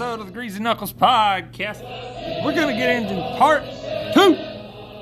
[0.00, 1.82] episode of the Greasy Knuckles podcast.
[2.42, 3.62] We're going to get into part
[4.14, 4.34] two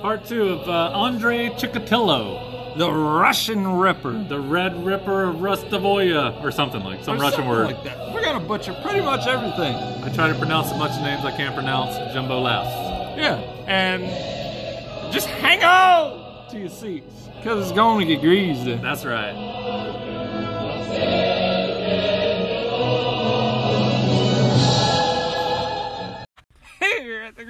[0.02, 4.25] Part two of uh, Andre Chikatilo, the Russian Ripper.
[4.29, 7.67] the Red Ripper of Rustavoya, or something like some Or Russian word.
[7.67, 8.12] Like that.
[8.12, 9.76] We're going to butcher pretty much everything.
[9.76, 11.96] I try to pronounce as much names I can't pronounce.
[12.12, 12.70] Jumbo laughs.
[13.20, 13.36] Yeah.
[13.68, 18.74] And just hang on to your seats because it's going to get greasy.
[18.76, 19.34] That's right.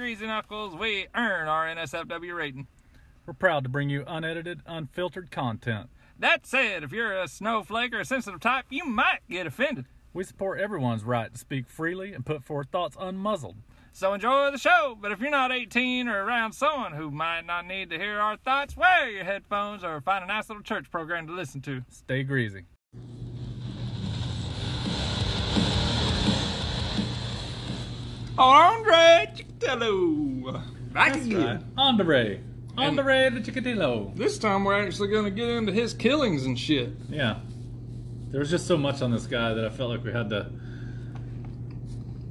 [0.09, 2.65] Greasy Knuckles, we earn our NSFW rating.
[3.27, 5.91] We're proud to bring you unedited, unfiltered content.
[6.17, 9.85] That said, if you're a snowflake or a sensitive type, you might get offended.
[10.11, 13.57] We support everyone's right to speak freely and put forth thoughts unmuzzled.
[13.91, 14.97] So enjoy the show.
[14.99, 18.35] But if you're not 18 or around someone who might not need to hear our
[18.35, 21.83] thoughts, wear your headphones or find a nice little church program to listen to.
[21.91, 22.65] Stay greasy.
[28.39, 30.93] Andre Chikatilo.
[30.93, 31.71] Back again.
[31.77, 32.39] Andre.
[32.77, 34.15] Andre the Chikatilo.
[34.15, 36.91] This time we're actually going to get into his killings and shit.
[37.09, 37.39] Yeah.
[38.31, 40.49] There was just so much on this guy that I felt like we had to.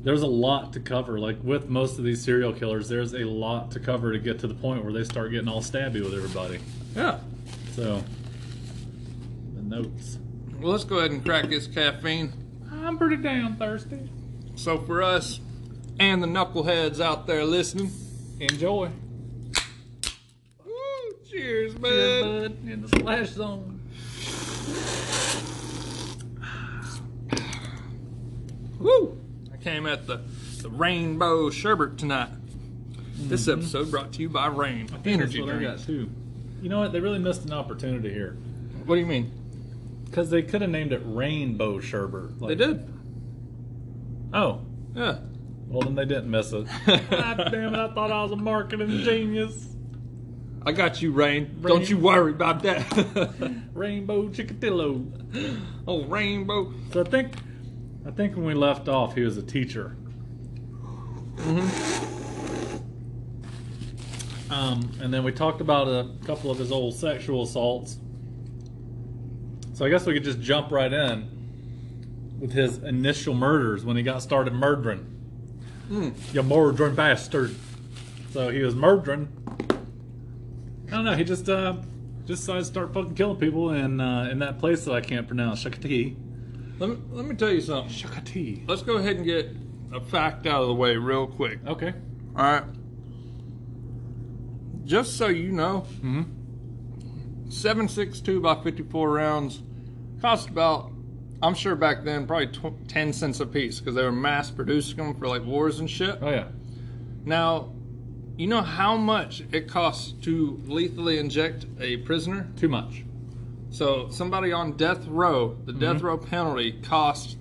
[0.03, 1.19] There was a lot to cover.
[1.19, 4.47] Like with most of these serial killers, there's a lot to cover to get to
[4.47, 6.61] the point where they start getting all stabby with everybody.
[6.97, 7.19] Yeah.
[7.73, 8.03] So,
[9.55, 10.19] the notes.
[10.59, 12.33] Well, let's go ahead and crack this caffeine.
[12.73, 14.09] I'm pretty damn thirsty.
[14.55, 15.41] So for us
[15.99, 17.91] and the knuckleheads out there listening,
[18.41, 18.91] Enjoy.
[20.65, 20.73] woo,
[21.29, 21.89] cheers, bud.
[21.91, 22.69] Cheers, bud.
[22.69, 23.81] In the splash zone.
[28.79, 29.19] Woo!
[29.53, 30.21] I came at the,
[30.63, 32.31] the rainbow sherbet tonight.
[33.17, 33.61] This mm-hmm.
[33.61, 35.87] episode brought to you by Reign Energy That's what I got drinks.
[35.87, 36.11] too.
[36.63, 36.93] You know what?
[36.93, 38.37] They really missed an opportunity here
[38.85, 39.33] What do you mean?
[40.05, 42.39] because they could have named it Rainbow Sherbet.
[42.41, 42.89] They did.
[44.33, 44.61] Oh,
[44.95, 45.19] Yeah.
[45.69, 46.67] Well then they didn't miss it.
[46.87, 47.79] God damn it!
[47.79, 49.69] I thought I was a marketing genius.
[50.67, 51.61] I got you, Reign.
[51.63, 52.85] Don't you worry about that.
[53.75, 55.63] Rainbow Chikatilo.
[55.87, 56.75] oh, Rainbow.
[56.93, 57.33] So I think,
[58.07, 59.97] I think when we left off, he was a teacher.
[64.51, 67.99] Um, and then we talked about a couple of his old sexual assaults.
[69.75, 74.03] So I guess we could just jump right in with his initial murders when he
[74.03, 75.18] got started murdering.
[75.91, 76.35] Mm.
[76.35, 77.55] You murdering bastard.
[78.33, 79.29] So he was murdering.
[80.89, 81.15] I don't know.
[81.15, 81.77] He just uh,
[82.27, 85.27] just decided to start fucking killing people in uh, in that place that I can't
[85.27, 85.65] pronounce.
[85.65, 86.17] Shakati.
[86.79, 87.93] Let me, let me tell you something.
[87.93, 88.69] Shakati.
[88.69, 89.51] Let's go ahead and get
[89.93, 91.59] a fact out of the way real quick.
[91.67, 91.93] Okay.
[92.37, 92.65] All right.
[94.85, 96.23] Just so you know, Mm-hmm.
[97.51, 99.63] 762 by 54 rounds
[100.21, 100.93] cost about,
[101.43, 104.97] I'm sure back then, probably tw- 10 cents a piece because they were mass producing
[104.97, 106.19] them for like wars and shit.
[106.21, 106.49] Oh yeah.
[107.25, 107.73] Now,
[108.37, 112.49] you know how much it costs to lethally inject a prisoner?
[112.57, 113.05] Too much.
[113.71, 116.07] So somebody on death row, the death mm-hmm.
[116.07, 117.37] row penalty costs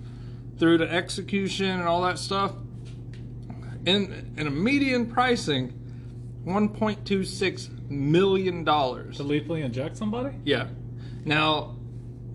[0.60, 2.54] through to execution and all that stuff.
[3.86, 5.70] In in a median pricing,
[6.44, 9.18] one point two six million dollars.
[9.18, 10.36] To lethally inject somebody?
[10.44, 10.68] Yeah.
[11.24, 11.77] Now,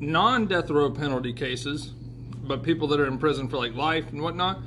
[0.03, 1.93] non-death row penalty cases,
[2.45, 4.59] but people that are in prison for like life and whatnot,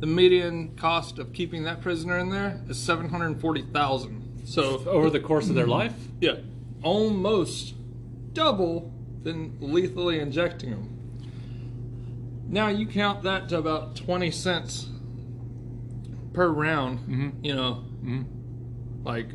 [0.00, 4.42] the median cost of keeping that prisoner in there is seven hundred forty thousand.
[4.44, 5.94] So Over the course of their life?
[6.20, 6.38] yeah,
[6.82, 7.74] almost
[8.32, 10.88] double than lethally injecting them.
[12.48, 14.88] Now you count that to about 20 cents
[16.32, 17.32] per round, Mhm.
[17.44, 18.24] you know, Mhm.
[19.04, 19.28] like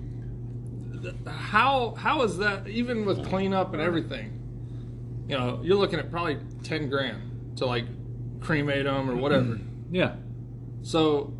[1.26, 4.37] how how is that even with cleanup and everything?
[5.28, 7.86] You know, you're looking at probably 10 grand to like
[8.40, 9.60] cremate them or whatever.
[9.90, 10.16] Yeah.
[10.82, 11.34] So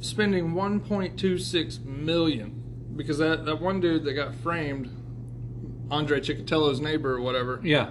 [0.00, 4.90] spending 1.26 million because that, that one dude that got framed,
[5.92, 7.90] Andre Chikatilo's neighbor or whatever, Yeah.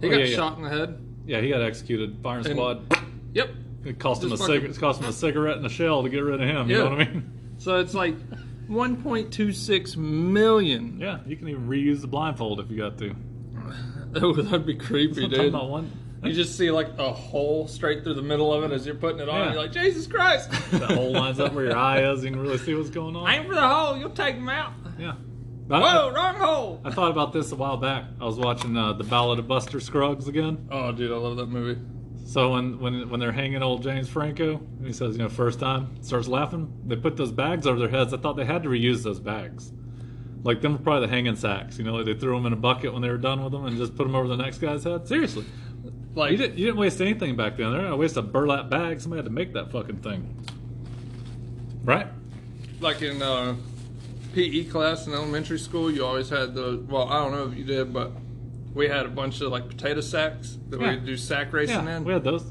[0.00, 0.34] he Oh, got yeah, yeah.
[0.36, 0.98] shot in the head.
[1.26, 2.18] Yeah, he got executed.
[2.22, 2.96] Firing And- squad.
[3.34, 3.50] Yep.
[3.84, 6.08] It cost him a Just cig- it cost him a cigarette and a shell to
[6.08, 6.68] get rid of him.
[6.68, 6.76] Yeah.
[6.78, 7.30] You know what I mean?
[7.58, 8.16] So it's like
[8.68, 10.98] 1.26 million.
[11.00, 13.14] Yeah, you can even reuse the blindfold if you got to.
[14.22, 15.54] Oh, that'd be creepy, I'm talking dude.
[15.54, 15.90] about one.
[16.22, 19.20] You just see like a hole straight through the middle of it as you're putting
[19.20, 19.38] it on.
[19.46, 19.52] Yeah.
[19.52, 20.50] You're like, Jesus Christ!
[20.70, 22.22] The hole lines up where your eye is.
[22.22, 23.30] You can really see what's going on.
[23.30, 23.96] Aim for the hole.
[23.96, 24.72] You'll take him out.
[24.98, 25.14] Yeah.
[25.70, 26.80] I, Whoa, wrong hole.
[26.84, 28.04] I thought about this a while back.
[28.20, 30.66] I was watching uh, the Ballad of Buster Scruggs again.
[30.70, 31.80] Oh, dude, I love that movie.
[32.26, 35.58] So when when when they're hanging old James Franco, and he says, you know, first
[35.58, 36.72] time, starts laughing.
[36.86, 38.12] They put those bags over their heads.
[38.12, 39.72] I thought they had to reuse those bags.
[40.42, 41.78] Like them were probably the hanging sacks.
[41.78, 43.66] You know, like they threw them in a bucket when they were done with them
[43.66, 45.06] and just put them over the next guy's head.
[45.06, 45.44] Seriously.
[46.14, 47.70] Like You didn't, you didn't waste anything back then.
[47.72, 49.00] They're gonna waste a burlap bag.
[49.00, 50.34] Somebody had to make that fucking thing,
[51.84, 52.06] right?
[52.80, 53.54] like in uh,
[54.34, 56.82] PE class in elementary school, you always had the.
[56.88, 58.12] Well, I don't know if you did, but
[58.74, 60.94] we had a bunch of like potato sacks that Yeah.
[60.94, 62.44] we do sack racing Yeah, in, we had those.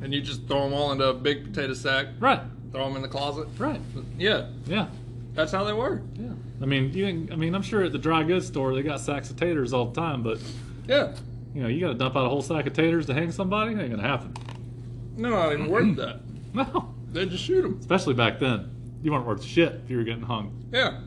[0.00, 2.40] and you just throw them all into a big potato sack, Right,
[2.70, 3.48] throw them in the closet.
[3.58, 3.80] right.
[4.18, 4.86] Yeah, Yeah,
[5.34, 6.02] that's how they were.
[6.14, 6.30] yeah.
[6.60, 7.06] I mean, you.
[7.06, 9.72] Can, I mean, I'm sure at the dry goods store they got sacks of taters
[9.72, 10.38] all the time, but
[10.86, 11.14] Yeah,
[11.54, 13.72] you know, you got to dump out a whole sack of taters to hang somebody.
[13.72, 14.34] Ain't gonna happen.
[15.16, 16.20] no, not even worth that.
[16.54, 17.78] No, They just shoot them.
[17.80, 18.70] especially back then.
[19.02, 20.64] You weren't worth shit if you were getting hung.
[20.70, 21.00] Yeah,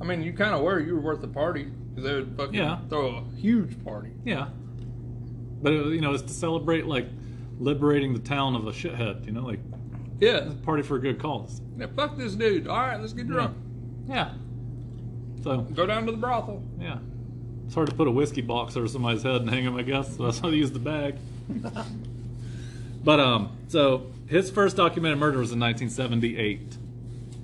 [0.00, 0.80] I mean, you kind of were.
[0.80, 2.78] You were worth the party because they would fucking Yeah.
[2.88, 4.10] throw a huge party.
[4.24, 4.48] Yeah,
[5.62, 7.06] but it, you know, it's to celebrate like
[7.60, 9.24] liberating the town of a shithead.
[9.26, 9.60] You know, like
[10.20, 11.60] Yeah, party for a good cause.
[11.76, 11.86] yeah.
[11.94, 12.66] Fuck this dude.
[12.68, 13.56] All right, let's get drunk.
[14.06, 14.32] Yeah.
[15.42, 16.62] So Go down to the brothel.
[16.80, 16.98] yeah,
[17.66, 19.76] it's hard to put a whiskey box over somebody's head and hang him.
[19.76, 21.16] I guess so that's why they use the bag.
[23.04, 26.76] but um, so his first documented murder was in 1978.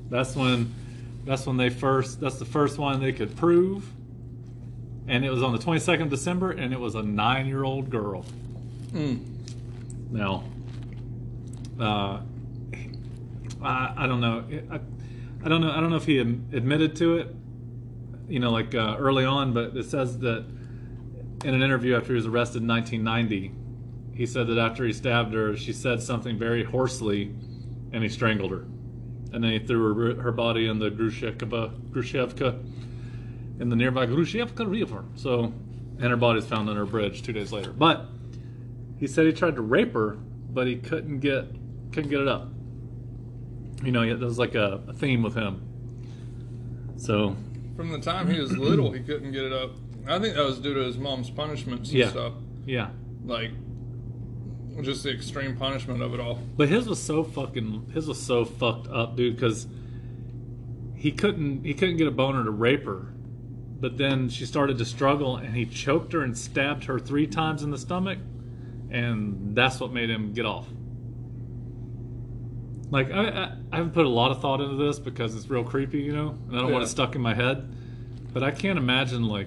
[0.09, 0.75] That's when,
[1.27, 2.21] that's when they first.
[2.21, 3.85] That's the first one they could prove.
[5.07, 8.25] And it was on the 22nd of December, and it was a nine-year-old girl.
[8.93, 9.21] Mm.
[10.11, 10.45] Now,
[11.81, 12.21] uh,
[13.63, 14.45] I, I don't know.
[14.71, 14.81] I,
[15.45, 15.71] I don't know.
[15.71, 17.35] I don't know if he admitted to it,
[18.29, 19.53] you know, like uh, early on.
[19.53, 20.45] But it says that
[21.45, 23.55] in an interview after he was arrested in 1990,
[24.15, 27.35] he said that after he stabbed her, she said something very hoarsely,
[27.93, 28.67] and he strangled her,
[29.33, 32.63] and then he threw her, her body in the Grushevka, Grushevka,
[33.61, 35.05] in the nearby Grushevka River.
[35.15, 35.45] So,
[35.99, 37.73] and her body was found under a bridge two days later.
[37.73, 38.07] But
[38.99, 40.19] he said he tried to rape her,
[40.51, 41.47] but he couldn't get
[41.93, 42.49] couldn't get it up.
[43.83, 45.63] You know, that was like a, a theme with him.
[46.97, 47.35] So
[47.77, 49.71] From the time he was little, he couldn't get it up.
[50.07, 52.09] I think that was due to his mom's punishments and Yeah.
[52.11, 52.33] stuff.
[52.67, 52.91] yeah,
[53.25, 53.53] Like,
[54.83, 56.41] just the extreme punishment of it all.
[56.57, 59.35] but his was so fucking his was so fucked up, dude.
[59.37, 59.67] Because
[60.95, 63.13] he couldn't he couldn't get a boner to rape her,
[63.79, 67.63] but then she started to struggle, and he choked her and stabbed her three times
[67.63, 68.19] in the stomach,
[68.91, 70.67] and that's what made him get off.
[72.91, 75.65] Like I, I, I haven't put a lot of thought into this because it's real
[75.65, 77.69] creepy, you know, and I don't want it stuck in my head.
[78.33, 79.47] But I can't imagine like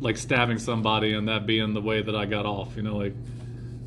[0.00, 2.76] like stabbing somebody and that being the way that I got off.
[2.76, 3.14] You know, like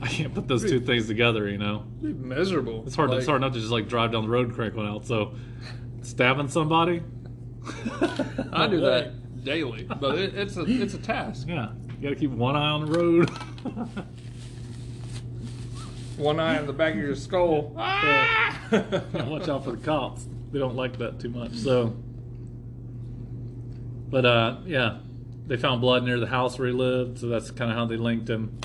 [0.02, 1.48] I can't put those two things together.
[1.48, 2.84] You know, miserable.
[2.86, 3.10] it's hard.
[3.10, 5.06] Like, it's hard enough to just like drive down the road crank one out.
[5.06, 5.34] So
[6.02, 7.02] stabbing somebody,
[8.52, 11.48] I do that daily, but it, it's a it's a task.
[11.48, 13.32] Yeah, you got to keep one eye on the road.
[16.22, 17.74] One eye in the back of your skull.
[17.76, 20.28] Yeah, watch out for the cops.
[20.52, 21.54] They don't like that too much.
[21.54, 21.96] So,
[24.08, 25.00] but uh, yeah,
[25.48, 27.98] they found blood near the house where he lived, so that's kind of how they
[27.98, 28.60] linked him.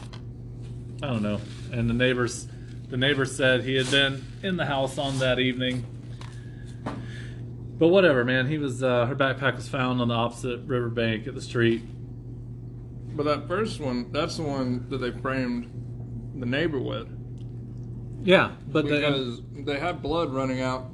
[1.02, 1.40] I don't know.
[1.72, 2.46] And the neighbors,
[2.90, 5.86] the neighbors said he had been in the house on that evening.
[7.78, 8.48] But whatever, man.
[8.48, 8.82] He was.
[8.82, 11.82] Uh, her backpack was found on the opposite riverbank at the street.
[13.16, 17.15] But that first one, that's the one that they framed the neighbor with.
[18.22, 20.90] Yeah, but the, Because they had blood running out.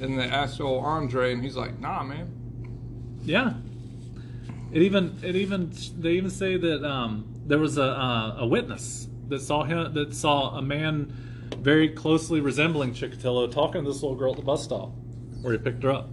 [0.00, 2.28] And they asked old Andre, and he's like, nah, man.
[3.22, 3.54] Yeah.
[4.72, 9.06] It even it even they even say that um, there was a uh, a witness
[9.28, 11.12] that saw him that saw a man
[11.58, 14.90] very closely resembling Chikatilo talking to this little girl at the bus stop
[15.42, 16.08] where he picked her up.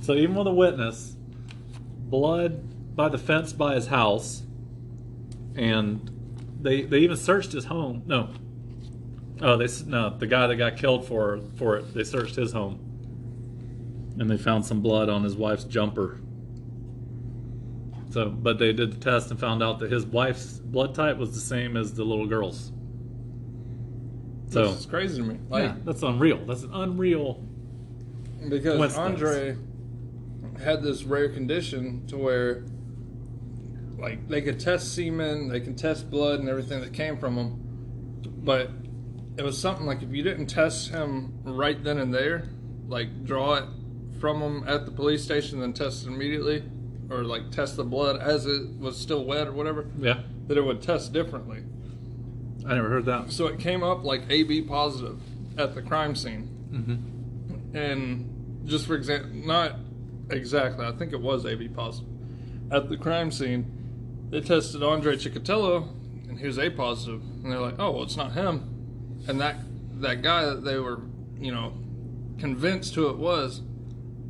[0.00, 1.14] So even with a witness,
[1.98, 4.42] blood by the fence by his house,
[5.54, 6.10] and
[6.60, 8.02] they they even searched his home.
[8.06, 8.30] No.
[9.42, 11.92] Oh, they no the guy that got killed for for it.
[11.92, 12.78] They searched his home,
[14.18, 16.20] and they found some blood on his wife's jumper.
[18.10, 21.34] So, but they did the test and found out that his wife's blood type was
[21.34, 22.70] the same as the little girl's.
[24.50, 25.38] So, It's crazy to me.
[25.48, 26.44] Like, yeah, that's unreal.
[26.44, 27.42] That's an unreal.
[28.50, 29.56] because Andre
[30.62, 32.64] had this rare condition to where,
[33.96, 38.20] like, they could test semen, they can test blood and everything that came from him,
[38.44, 38.70] but
[39.36, 42.48] it was something like if you didn't test him right then and there,
[42.86, 43.64] like draw it
[44.20, 46.62] from him at the police station, then test it immediately,
[47.10, 50.62] or like test the blood as it was still wet or whatever, Yeah, that it
[50.62, 51.64] would test differently.
[52.66, 53.32] I never heard that.
[53.32, 55.20] So it came up like AB positive
[55.58, 56.46] at the crime scene.
[56.70, 59.76] hmm And just for example, not
[60.30, 62.08] exactly, I think it was AB positive.
[62.70, 65.88] At the crime scene, they tested Andre Chikatilo,
[66.28, 67.20] and he was A positive.
[67.42, 68.71] And they're like, oh, well, it's not him.
[69.28, 69.56] And that
[70.00, 71.00] that guy that they were,
[71.38, 71.72] you know,
[72.38, 73.60] convinced who it was,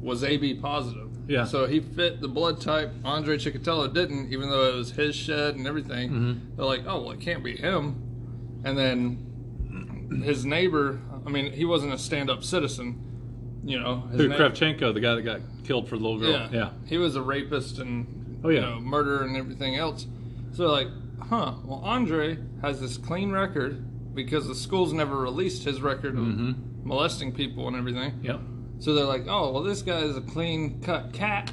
[0.00, 1.08] was AB positive.
[1.28, 1.44] Yeah.
[1.44, 2.92] So he fit the blood type.
[3.04, 6.10] Andre Chikatilo didn't, even though it was his shed and everything.
[6.10, 6.56] Mhm.
[6.56, 8.60] They're like, oh, well, it can't be him.
[8.64, 14.02] And then his neighbor, I mean, he wasn't a stand up citizen, you know.
[14.10, 16.30] His Who, neigh- Kravchenko, the guy that got killed for the little girl.
[16.30, 16.48] Yeah.
[16.52, 16.70] Yeah.
[16.86, 18.60] He was a rapist and Oh, yeah.
[18.60, 20.06] you know, murder and everything else.
[20.52, 20.88] So like,
[21.20, 23.82] huh, well Andre has this clean record
[24.14, 26.54] because the school's never released his record of Mhm.
[26.84, 28.20] molesting people and everything.
[28.22, 28.40] Yep.
[28.78, 31.52] So they're like, oh, well, this guy is a clean cut cat,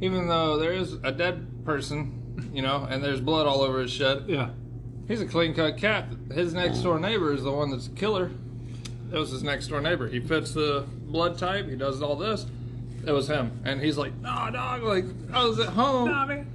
[0.00, 3.90] even though there is a dead person, you know, and there's blood all over his
[3.90, 4.24] shed.
[4.26, 4.50] Yeah.
[5.08, 6.08] He's a clean cut cat.
[6.32, 8.30] His next door neighbor is the one that's a killer.
[9.10, 10.06] That was his next door neighbor.
[10.08, 11.68] He fits the blood type.
[11.68, 12.46] He does all this.
[13.06, 14.82] It was him, and he's like, "No, dog.
[14.82, 16.08] Like I was at home.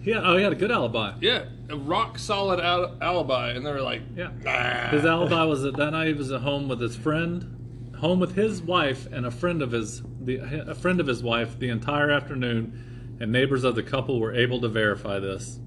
[0.03, 0.21] Yeah.
[0.23, 1.13] Oh, he had a good alibi.
[1.19, 4.29] Yeah, a rock solid al- alibi." And they were like, Yeah.
[4.43, 8.19] "Nah." His alibi was that that night he was at home with his friend, home
[8.19, 10.37] with his wife and a friend of his the
[10.69, 14.61] a friend of his wife the entire afternoon, and neighbors of the couple were able
[14.61, 15.59] to verify this.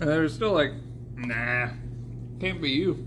[0.00, 0.72] And they were still like,
[1.16, 1.68] "Nah,
[2.38, 3.06] can't be you."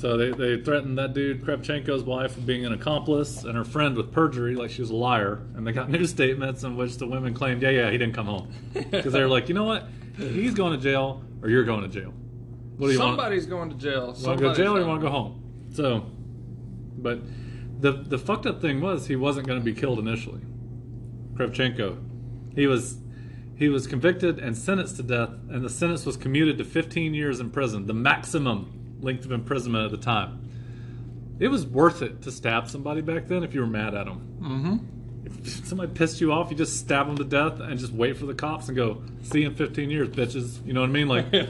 [0.00, 3.94] So they, they threatened that dude Kravchenko's wife with being an accomplice and her friend
[3.94, 5.42] with perjury, like she was a liar.
[5.54, 8.24] And they got news statements in which the women claimed, yeah, yeah, he didn't come
[8.24, 11.82] home because they were like, you know what, he's going to jail or you're going
[11.82, 12.14] to jail.
[12.78, 13.10] What do you want?
[13.10, 14.06] Somebody's going to jail.
[14.06, 15.68] Want to go to jail or you want to go home?
[15.74, 16.06] So,
[16.96, 17.20] but
[17.82, 20.40] the the fucked up thing was he wasn't going to be killed initially.
[21.34, 21.98] Kravchenko,
[22.54, 22.96] he was
[23.54, 27.38] he was convicted and sentenced to death, and the sentence was commuted to 15 years
[27.38, 30.38] in prison, the maximum length of imprisonment at the time.
[31.38, 34.20] It was worth it to stab somebody back then if you were mad at them.
[34.42, 34.80] Mhm.
[35.46, 38.26] If somebody pissed you off, you just stab them to death and just wait for
[38.26, 41.08] the cops and go, "See you in 15 years, bitches." You know what I mean?
[41.08, 41.46] Like, Yeah.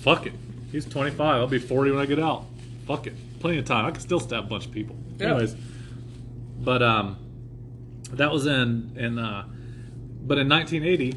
[0.00, 0.32] fuck it.
[0.72, 1.20] He's 25.
[1.40, 2.46] I'll be 40 when I get out.
[2.86, 3.14] Fuck it.
[3.40, 3.86] Plenty of time.
[3.86, 4.96] I can still stab a bunch of people.
[5.18, 5.28] Yeah.
[5.30, 5.54] Anyways,
[6.64, 7.16] but um,
[8.12, 9.44] that was in in uh,
[10.24, 11.16] but in 1980,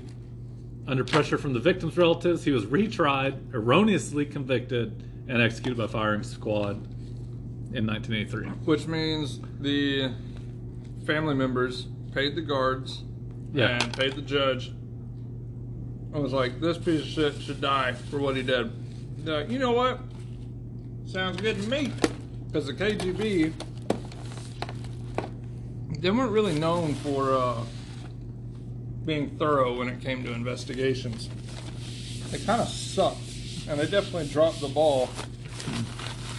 [0.88, 6.24] under pressure from the victims' relatives, he was retried, erroneously convicted, and executed by firing
[6.24, 6.76] squad
[7.74, 8.48] in 1983.
[8.66, 10.12] Which means the
[11.06, 13.04] family members paid the guards
[13.54, 13.84] Yeah.
[13.84, 14.72] and paid the judge.
[16.14, 18.72] I was like, this piece of shit should die for what he did.
[19.26, 20.00] They're like, you know what?
[21.06, 21.92] Sounds good to me.
[22.48, 23.52] Because the KGB,
[26.00, 27.64] they weren't really known for uh,
[29.06, 31.30] being thorough when it came to investigations.
[32.32, 33.18] They kind of sucked.
[33.68, 35.10] And they definitely dropped the ball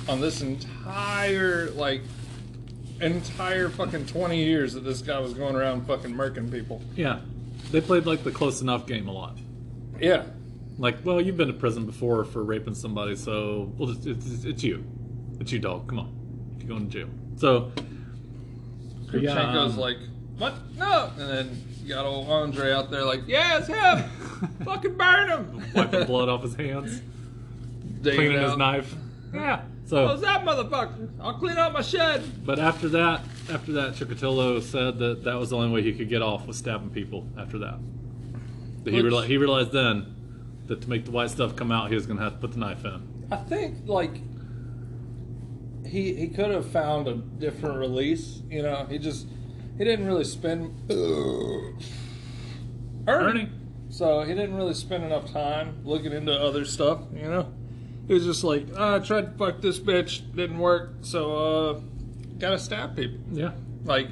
[0.08, 2.02] on this entire like
[3.00, 6.82] entire fucking 20 years that this guy was going around fucking murking people.
[6.94, 7.20] Yeah,
[7.70, 9.38] they played like the close enough game a lot.
[10.00, 10.24] Yeah.
[10.78, 14.62] Like, well, you've been to prison before for raping somebody, so well, it's, it's, it's
[14.62, 14.84] you.
[15.40, 15.88] It's you, dog.
[15.88, 16.56] Come on.
[16.58, 17.08] You're going to jail.
[17.36, 17.72] So,
[19.12, 19.96] yeah, um, like,
[20.36, 20.54] what?
[20.76, 21.10] No.
[21.18, 24.10] And then you got old Andre out there like, yeah, it's him.
[24.64, 25.62] fucking burn him.
[25.74, 27.00] wiping blood off his hands,
[28.02, 28.94] cleaning his knife.
[29.34, 29.62] Yeah.
[29.86, 31.10] So, that motherfucker?
[31.20, 32.44] I'll clean out my shed.
[32.44, 33.20] but after that,
[33.52, 36.56] after that, Chikatilo said that that was the only way he could get off was
[36.56, 37.24] stabbing people.
[37.38, 37.78] After that,
[38.82, 40.14] that he Which- realized he realized then
[40.66, 42.52] that to make the white stuff come out, he was going to have to put
[42.52, 43.28] the knife in.
[43.30, 44.20] I think like
[45.86, 48.42] he he could have found a different release.
[48.50, 49.28] You know, he just
[49.78, 50.90] he didn't really spend
[53.06, 53.50] Ernie.
[53.88, 57.00] So he didn't really spend enough time looking into other stuff.
[57.14, 57.52] You know,
[58.06, 61.80] he was just like, "Ah, I tried to fuck this bitch, didn't work, so uh,
[62.38, 63.18] gotta stab people.
[63.32, 63.52] Yeah.
[63.84, 64.08] Like,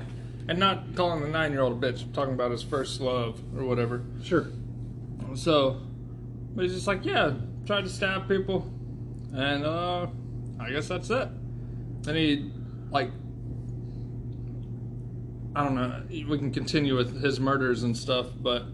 [0.49, 2.03] and not calling the nine year old a bitch.
[2.03, 4.03] I'm talking about his first love or whatever.
[4.23, 4.49] Sure.
[5.35, 5.81] So,
[6.55, 7.33] but he's just like, yeah,
[7.67, 8.71] tried to stab people,
[9.33, 10.07] and uh,
[10.61, 11.29] I guess that's it.
[12.03, 12.51] Then he,
[12.91, 13.11] like,
[15.57, 16.03] I don't know.
[16.09, 18.65] We can continue with his murders and stuff, but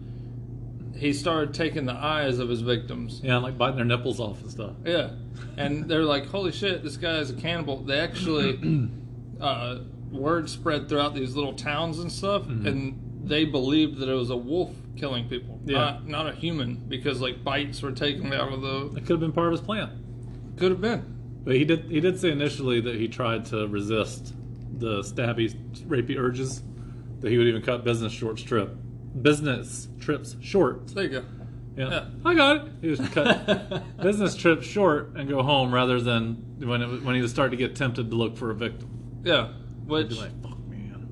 [1.01, 3.21] he started taking the eyes of his victims.
[3.23, 4.75] Yeah, like biting their nipples off and stuff.
[4.85, 5.09] Yeah,
[5.57, 7.77] and they're like, holy shit, this guy is a cannibal.
[7.83, 8.89] They actually,
[9.41, 9.79] uh,
[10.11, 14.37] word spread throughout these little towns and stuff, and they believed that it was a
[14.37, 15.77] wolf killing people, Yeah.
[15.77, 18.87] not not a human, because like bites were taken out of the.
[18.97, 20.53] It could have been part of his plan.
[20.57, 21.17] Could have been.
[21.43, 24.35] But he did he did say initially that he tried to resist
[24.77, 25.51] the stabby,
[25.87, 26.61] rapey urges,
[27.21, 28.75] that he would even cut business short trip,
[29.21, 30.87] business trips short.
[30.89, 31.23] There you go.
[31.77, 32.05] Yeah, Yeah.
[32.25, 32.63] I got it.
[32.81, 37.21] He was cut business trips short and go home rather than when it, when he
[37.21, 38.89] was starting to get tempted to look for a victim.
[39.23, 39.53] Yeah,
[39.85, 41.07] which be like, "Fuck, man."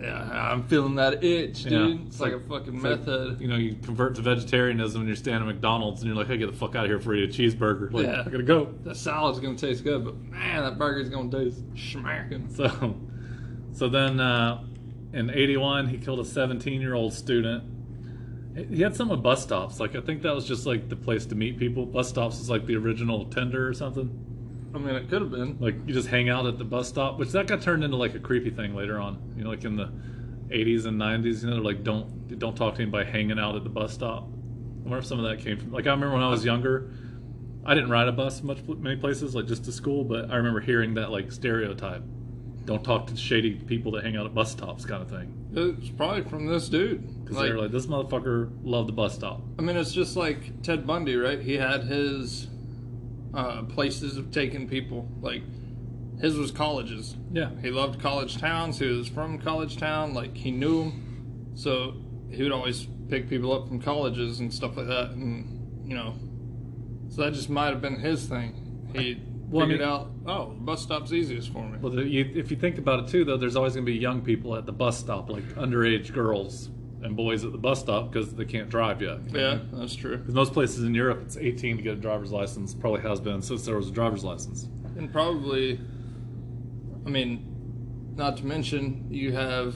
[0.00, 1.72] yeah, I'm feeling that itch, dude.
[1.72, 2.06] Yeah.
[2.06, 3.40] It's like, a fucking It's like, method.
[3.40, 6.36] you know, you convert to vegetarianism and you're standing at McDonald's and you're like, I
[6.36, 7.92] get the fuck out of here for eat a cheeseburger.
[7.92, 8.20] Like, Yeah.
[8.20, 8.72] I gotta go.
[8.84, 12.48] that salad's gonna taste good, but man, that burger's gonna taste smacking.
[12.54, 12.96] So,
[13.72, 14.64] so then uh,
[15.14, 17.62] in 81, he killed a 17 year old student.
[18.56, 19.80] He had some with bus stops.
[19.80, 21.86] Like, I think that was just like the place to meet people.
[21.86, 24.10] Bus stops was like the original Tinder or something.
[24.74, 25.58] I mean, it could have been.
[25.60, 28.14] Like, you just hang out at the bus stop, which that got turned into like
[28.14, 29.20] a creepy thing later on.
[29.36, 29.92] You know, like in the
[30.48, 33.64] 80s and 90s, you know, they're like, don't, don't talk to anybody hanging out at
[33.64, 34.24] the bus stop.
[34.24, 35.72] I wonder if some of that came from.
[35.72, 36.90] Like, I remember when I was younger,
[37.64, 40.60] I didn't ride a bus much, many places, like just to school, but I remember
[40.60, 42.02] hearing that like stereotype.
[42.64, 45.48] Don't talk to shady people that hang out at bus stops, kind of thing.
[45.54, 47.24] It's probably from this dude.
[47.24, 49.42] Because they're like, this motherfucker loved the bus stop.
[49.58, 51.40] I mean, it's just like Ted Bundy, right?
[51.40, 52.48] He had his
[53.34, 55.08] uh, places of taking people.
[55.20, 55.42] Like,
[56.20, 57.16] his was colleges.
[57.32, 57.50] Yeah.
[57.60, 58.78] He loved college towns.
[58.78, 60.14] He was from college town.
[60.14, 61.52] Like, he knew them.
[61.54, 61.94] So,
[62.30, 65.10] he would always pick people up from colleges and stuff like that.
[65.10, 66.14] And, you know,
[67.10, 68.88] so that just might have been his thing.
[68.94, 71.78] He Well, I mean- out, oh, bus stop's easiest for me.
[71.80, 73.98] Well, the, you, if you think about it too, though, there's always going to be
[73.98, 76.70] young people at the bus stop, like underage girls
[77.02, 79.18] and boys at the bus stop because they can't drive yet.
[79.30, 80.16] yeah, that's true.
[80.16, 82.74] Because most places in Europe, it's 18 to get a driver's license.
[82.74, 84.68] Probably has been since there was a driver's license.
[84.96, 85.78] And probably,
[87.06, 89.74] I mean, not to mention, you have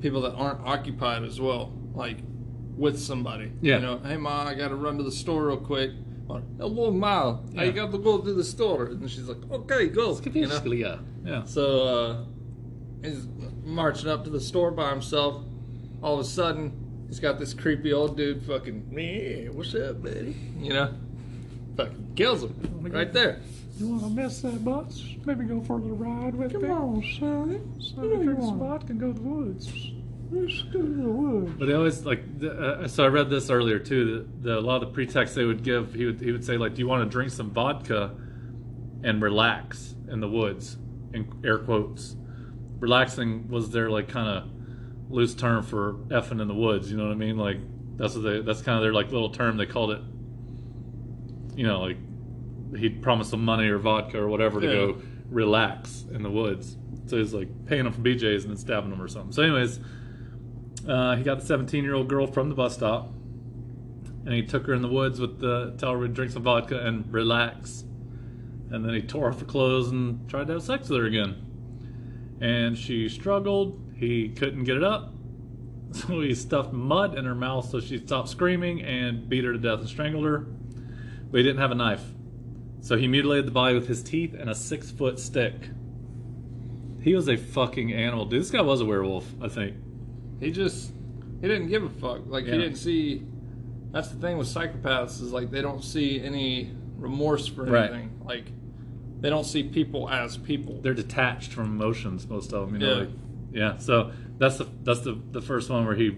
[0.00, 2.18] people that aren't occupied as well, like
[2.76, 3.52] with somebody.
[3.62, 3.76] Yeah.
[3.76, 5.92] You know, hey, Ma, I got to run to the store real quick.
[6.28, 7.70] Hello, Ma, I Yeah.
[7.72, 8.86] got to go to the store.
[8.86, 10.18] And she's like, okay, go.
[10.32, 10.62] You know?
[10.72, 10.96] yeah.
[11.24, 11.44] Yeah.
[11.44, 12.24] So uh,
[13.02, 13.26] he's
[13.64, 15.44] marching up to the store by himself.
[16.02, 20.36] All of a sudden, he's got this creepy old dude fucking, me, what's up, buddy?
[20.58, 20.94] You know?
[21.76, 22.54] Fucking kills him
[22.92, 23.40] right there.
[23.78, 25.02] You want to miss that bus?
[25.24, 27.60] Maybe go for a little ride with Come on, Sonny.
[27.80, 29.90] So You know you want spot can go to the woods.
[30.30, 31.52] Let's go to the woods.
[31.58, 32.38] But they always like.
[32.38, 34.26] The, uh, so I read this earlier too.
[34.42, 36.56] The, the, a lot of the pretexts they would give, he would he would say
[36.56, 38.14] like, "Do you want to drink some vodka
[39.02, 40.76] and relax in the woods?"
[41.12, 42.16] In air quotes,
[42.80, 44.50] relaxing was their like kind of
[45.08, 46.90] loose term for effing in the woods.
[46.90, 47.36] You know what I mean?
[47.36, 47.58] Like
[47.96, 48.40] that's what they.
[48.40, 49.56] That's kind of their like little term.
[49.56, 50.00] They called it.
[51.54, 51.98] You know, like
[52.76, 56.76] he'd promise them money or vodka or whatever to go relax in the woods.
[57.06, 59.32] So he's like paying them for BJ's and then stabbing them or something.
[59.32, 59.80] So, anyways,
[60.88, 63.12] uh, he got the 17 year old girl from the bus stop,
[64.24, 66.78] and he took her in the woods with the tell her to drink some vodka
[66.78, 67.84] and relax.
[68.70, 71.46] And then he tore off her clothes and tried to have sex with her again.
[72.40, 73.80] And she struggled.
[73.96, 75.12] He couldn't get it up.
[75.94, 79.58] So he stuffed mud in her mouth so she stopped screaming and beat her to
[79.60, 80.38] death and strangled her.
[80.38, 82.02] But he didn't have a knife.
[82.80, 85.54] So he mutilated the body with his teeth and a six foot stick.
[87.00, 88.24] He was a fucking animal.
[88.24, 89.76] Dude, this guy was a werewolf, I think.
[90.40, 90.92] He just
[91.40, 92.22] he didn't give a fuck.
[92.26, 92.52] Like Yeah.
[92.52, 93.22] he didn't see.
[93.92, 97.90] That's the thing with psychopaths is like they don't see any remorse for Right.
[97.90, 98.10] anything.
[98.24, 98.50] Like
[99.20, 100.80] they don't see people as people.
[100.82, 102.98] they're detached from emotions most of them you know Yeah.
[103.00, 103.08] like,
[103.52, 106.10] yeah so that's the that's the the first one where he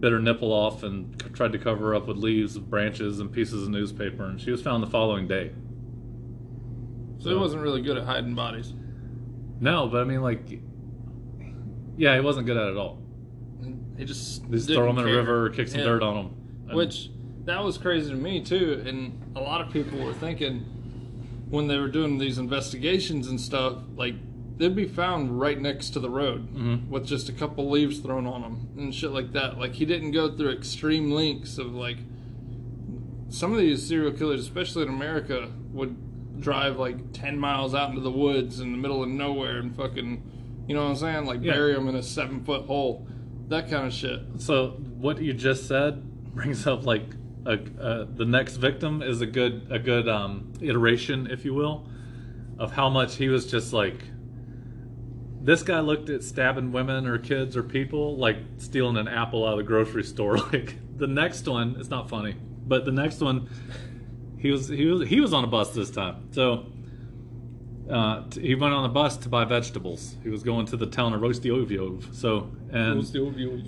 [0.00, 3.30] bit her nipple off and c- tried to cover her up with leaves branches and
[3.30, 5.50] pieces of newspaper and she was found the following day
[7.18, 8.72] so he wasn't really good at hiding bodies.
[9.60, 10.60] no but i mean like
[11.98, 12.98] yeah he wasn't good at it at all
[13.96, 15.86] He just they just didn't throw them in a river kick some Yeah.
[15.86, 16.34] dirt on them.
[16.68, 17.10] And- Which
[17.44, 20.60] that was crazy to me too, and a lot of people were thinking
[21.50, 24.14] when they were doing these investigations and stuff, like
[24.56, 26.88] they'd be found right next to the road Mhm.
[26.88, 29.58] with just a couple leaves thrown on them and shit like that.
[29.58, 31.98] Like he didn't go through extreme lengths of like
[33.28, 38.00] some of these serial killers, especially in America, would drive like ten miles out into
[38.00, 40.22] the woods in the middle of nowhere and fucking,
[40.68, 41.26] you know what I'm saying?
[41.26, 41.52] Like Yeah.
[41.52, 43.06] bury them in a seven foot hole,
[43.48, 44.20] that kind of shit.
[44.38, 47.02] So what you just said brings up like
[47.46, 51.86] a, the next victim is a good a good um, iteration, if you will,
[52.58, 54.02] of how much he was just like.
[55.42, 59.52] This guy looked at stabbing women or kids or people like stealing an apple out
[59.52, 60.38] of the grocery store.
[60.52, 62.34] Like the next one, it's not funny,
[62.66, 63.50] but the next one,
[64.38, 66.32] he was he was he was on a bus this time.
[66.32, 66.66] So
[67.90, 70.16] uh, t- he went on a bus to buy vegetables.
[70.22, 72.14] He was going to the town of Rostiovio.
[72.14, 73.04] So and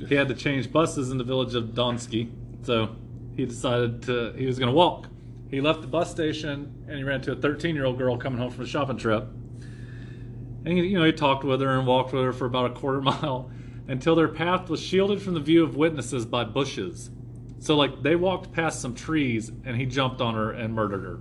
[0.09, 2.31] he had to change buses in the village of Donsky,
[2.63, 2.97] so
[3.37, 5.09] he decided to he was going to walk.
[5.51, 8.39] He left the bus station and he ran into a 13 year old girl coming
[8.39, 9.25] home from a shopping trip.
[10.65, 13.01] And you know he talked with her and walked with her for about a quarter
[13.03, 13.51] mile
[13.89, 17.11] until their path was shielded from the view of witnesses by bushes.
[17.59, 21.21] So like they walked past some trees and he jumped on her and murdered her.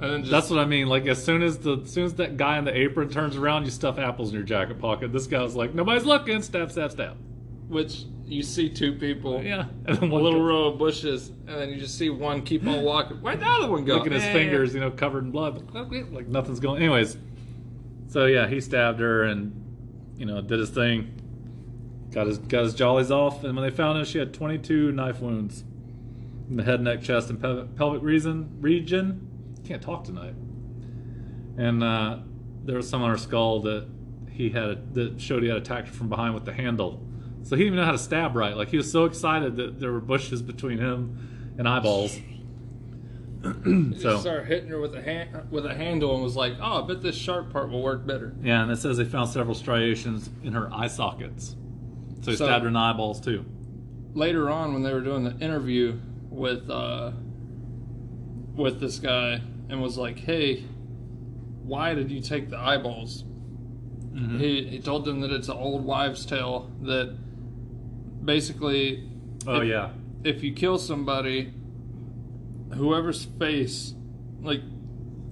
[0.00, 0.86] And then just, That's what I mean.
[0.88, 3.64] Like as soon as the as soon as that guy in the apron turns around,
[3.64, 5.12] you stuff apples in your jacket pocket.
[5.12, 6.42] This guy was like, nobody's looking.
[6.42, 7.16] Stab, stab, stab.
[7.68, 11.48] which you see two people, Yeah, and then a little guy- row of bushes, and
[11.48, 13.18] then you just see one keep on walking.
[13.18, 13.96] Where'd the other one go?
[13.96, 15.70] Look at his fingers, you know, covered in blood.
[15.74, 16.82] Like nothing's going.
[16.82, 17.16] Anyways,
[18.08, 19.52] so yeah, he stabbed her and
[20.16, 21.20] you know did his thing.
[22.12, 25.20] got his got his jollies off, and when they found her, she had 22 knife
[25.20, 25.62] wounds
[26.48, 28.48] in the head, neck, chest, and pel- pelvic region.
[28.60, 29.28] Region
[29.64, 30.34] can't talk tonight.
[31.56, 32.18] And uh,
[32.64, 33.88] there was some on her skull that
[34.30, 37.00] he had a, that showed he had attacked her from behind with the handle.
[37.42, 38.56] So he didn't even know how to stab right.
[38.56, 42.18] Like he was so excited that there were bushes between him and eyeballs.
[43.44, 46.54] He so just started hitting her with a hand with a handle and was like,
[46.62, 49.28] "Oh, I bet this sharp part will work better." yeah, and it says they found
[49.28, 51.54] several striations in her eye sockets.
[52.22, 53.44] So he So- stabbed her in the eyeballs too.
[54.14, 55.98] Later on, when they were doing the interview
[56.30, 57.10] with uh,
[58.56, 60.64] with this guy, and was like, "Hey,
[61.62, 63.24] why did you take the eyeballs?"
[64.12, 64.38] Mhm.
[64.40, 67.14] He he told them that it's an old wives' tale that
[68.24, 69.08] basically,
[69.46, 69.90] Oh if- yeah,
[70.22, 71.52] if you kill somebody,
[72.74, 73.94] whoever's face,
[74.42, 74.60] like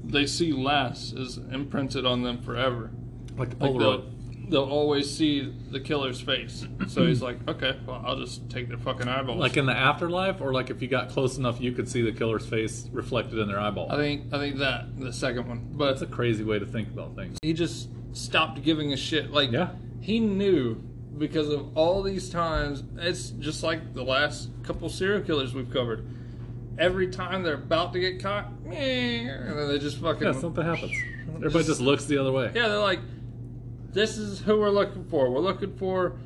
[0.04, 2.90] they see last, is imprinted on them forever.
[3.38, 4.04] like a Like Polaroid.
[4.48, 6.66] They'll, always see the killer's face.
[6.88, 9.38] So he's like, okay, well, I'll just take their fucking eyeballs.
[9.40, 12.12] Like in the afterlife, or like if you got close enough, you could see the
[12.12, 13.90] killer's face reflected in their eyeball.
[13.90, 16.88] I think I think that the second one, but That's a crazy way to think
[16.88, 17.38] about things.
[17.42, 19.30] he just stopped giving a shit.
[19.30, 19.70] Like Yeah.
[20.00, 20.82] he knew
[21.18, 22.82] because of all these times.
[22.96, 26.06] It's just like the last couple serial killers we've covered.
[26.78, 30.92] Every time they're about to get caught, and then they just fucking Yeah, something happens.
[31.36, 32.50] Everybody just looks the other way.
[32.54, 33.00] Yeah, they're like,
[33.92, 35.30] this is who we're looking for.
[35.30, 36.16] We're looking for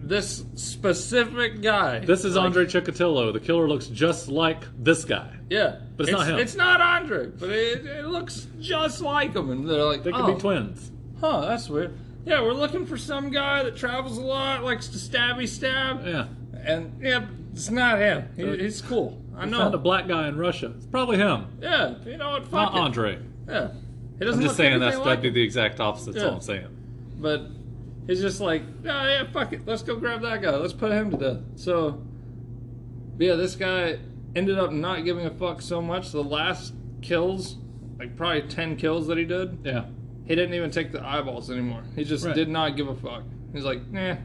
[0.00, 2.00] this specific guy.
[2.00, 3.32] This is Like, Andre Chikatilo.
[3.32, 5.30] The killer looks just like this guy.
[5.48, 6.38] Yeah, But it's not him.
[6.38, 9.50] It's not Andre, but it, it looks just like him.
[9.50, 10.90] And they're like, They could oh, be twins.
[11.20, 11.96] Huh, that's weird.
[12.26, 16.06] Yeah, we're looking for some guy that travels a lot, likes to stabby stab.
[16.06, 16.26] Yeah.
[16.64, 18.28] And yeah, it's not him.
[18.36, 19.20] He, uh, he's cool.
[19.36, 19.58] I know.
[19.58, 20.72] Found a black guy in Russia.
[20.76, 21.46] It's probably him.
[21.60, 22.42] yeah, you know what?
[22.44, 22.78] Fuck Not it.
[22.80, 23.18] Andre.
[23.48, 23.68] Yeah,
[24.18, 26.12] he I'm just saying that's anything that'd be the exact opposite.
[26.14, 26.28] That's Yeah.
[26.30, 26.66] all I'm saying.
[27.18, 27.46] But
[28.06, 29.62] he's just like, yeah, yeah, fuck it.
[29.66, 30.54] Let's go grab that guy.
[30.56, 31.38] Let's put him to death.
[31.56, 32.02] So,
[33.18, 33.98] yeah, this guy
[34.34, 36.10] ended up not giving a fuck so much.
[36.10, 37.56] The last kills,
[37.98, 39.84] like probably 10 kills that he did, Yeah.
[40.26, 41.82] he didn't even take the eyeballs anymore.
[41.94, 42.34] He just Right.
[42.34, 43.22] did not give a fuck.
[43.52, 44.16] He's like, nah,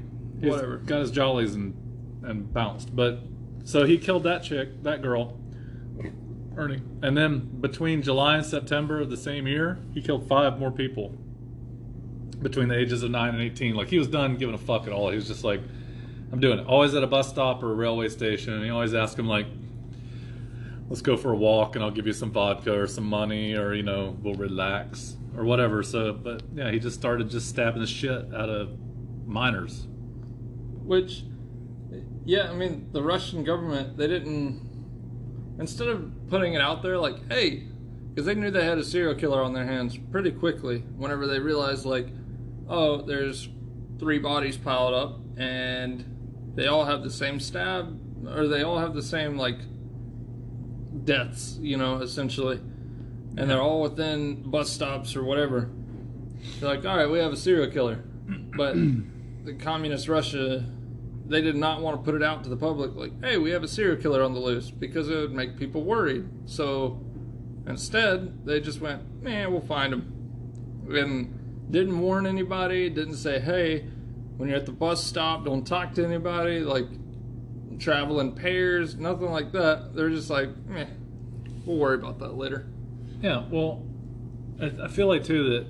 [0.42, 0.78] He's whatever.
[0.78, 1.76] Got his jollies and
[2.24, 2.94] and bounced.
[2.96, 3.20] But
[3.64, 5.38] so he killed that chick, that girl,
[6.58, 6.82] Ernie.
[7.02, 11.16] And then between July and September of the same year, he killed five more people.
[12.42, 14.94] Between the ages of nine and eighteen, like he was done giving a fuck at
[14.94, 15.10] all.
[15.10, 15.62] He was just like,
[16.32, 18.94] "I'm doing it." Always at a bus stop or a railway station, and he always
[18.94, 19.46] asked him like,
[20.88, 23.74] "Let's go for a walk, and I'll give you some vodka or some money, or
[23.74, 27.88] you know, we'll relax or whatever." So, but yeah, he just started just stabbing the
[27.88, 28.70] shit out of
[29.28, 29.86] minors.
[30.86, 31.24] Which,
[32.24, 34.69] yeah, I mean, the Russian government, they didn't,
[35.60, 37.64] instead of putting it out there like, hey,
[38.10, 41.40] because they knew they had a serial killer on their hands pretty quickly whenever they
[41.40, 42.08] realized, like,
[42.68, 43.50] oh, there's
[44.00, 48.94] three bodies piled up and they all have the same stab, or they all have
[48.94, 49.60] the same, like,
[51.06, 52.58] deaths, you know, essentially.
[53.38, 55.70] And they're all within bus stops or whatever.
[56.60, 58.04] They're like, all right, we have a serial killer.
[58.58, 58.74] But
[59.46, 60.66] the communist Russia,
[61.30, 63.64] they did not want to put it out to the public like, hey, we have
[63.64, 66.28] a serial killer on the loose because it would make people worried.
[66.46, 67.00] So
[67.68, 70.86] instead, they just went, man, we'll find him.
[70.90, 73.86] And didn't warn anybody, didn't say, hey,
[74.38, 76.88] when you're at the bus stop, don't talk to anybody, like
[77.78, 79.96] travel in pairs, nothing like that.
[79.96, 80.88] They're just like, meh,
[81.66, 82.68] we'll worry about that later.
[83.22, 83.86] Yeah, well,
[84.60, 85.68] I, I feel like too that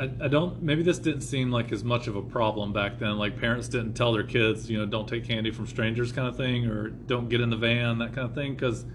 [0.00, 0.62] I, I don't.
[0.62, 3.18] Maybe this didn't seem like as much of a problem back then.
[3.18, 6.38] Like parents didn't tell their kids, you know, don't take candy from strangers, kind of
[6.38, 8.54] thing, or don't get in the van, that kind of thing.
[8.54, 8.86] Because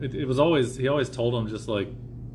[0.00, 1.88] it, it was always he always told them just like,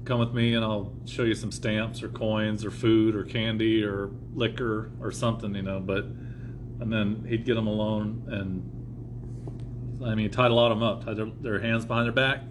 [0.06, 3.84] come with me and I'll show you some stamps or coins or food or candy
[3.84, 5.80] or liquor or something, you know.
[5.80, 10.88] But and then he'd get them alone and I mean, tied a lot of them
[10.88, 12.42] up, tied their, their hands behind their back,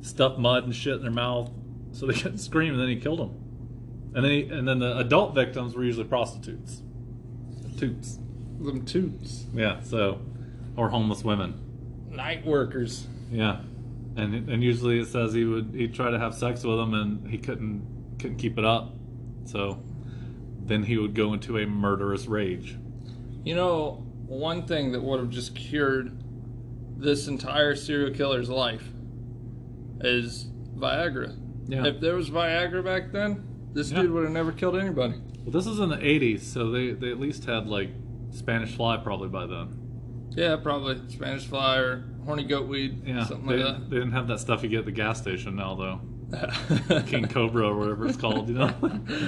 [0.00, 1.50] stuffed mud and shit in their mouth
[1.92, 3.45] so they couldn't scream, and then he killed them.
[4.16, 6.80] And then he, and then the adult victims were usually prostitutes,
[7.76, 8.18] toots.
[8.58, 9.44] Them toots.
[9.52, 10.22] Yeah, so
[10.74, 12.08] or homeless women.
[12.08, 13.06] Night workers.
[13.30, 13.60] Yeah,
[14.16, 17.28] and and usually it says he would he'd try to have sex with them and
[17.28, 18.94] he couldn't couldn't keep it up,
[19.44, 19.82] so
[20.64, 22.74] then he would go into a murderous rage.
[23.44, 26.18] You know, one thing that would have just cured
[26.96, 28.88] this entire serial killer's life
[30.00, 31.36] is Viagra.
[31.66, 31.84] Yeah.
[31.84, 34.02] If there was Viagra back then, this Yeah.
[34.02, 35.14] dude would have never killed anybody.
[35.44, 37.90] Well, this is in the '80s, so they they at least had like
[38.30, 39.68] Spanish fly probably by then.
[40.30, 43.90] Yeah, probably Spanish fly or horny goat weed, Yeah, something they, like that.
[43.90, 46.00] they didn't have that stuff you get at the gas station now, though.
[47.06, 48.48] King Cobra or whatever it's called.
[48.48, 48.74] You know,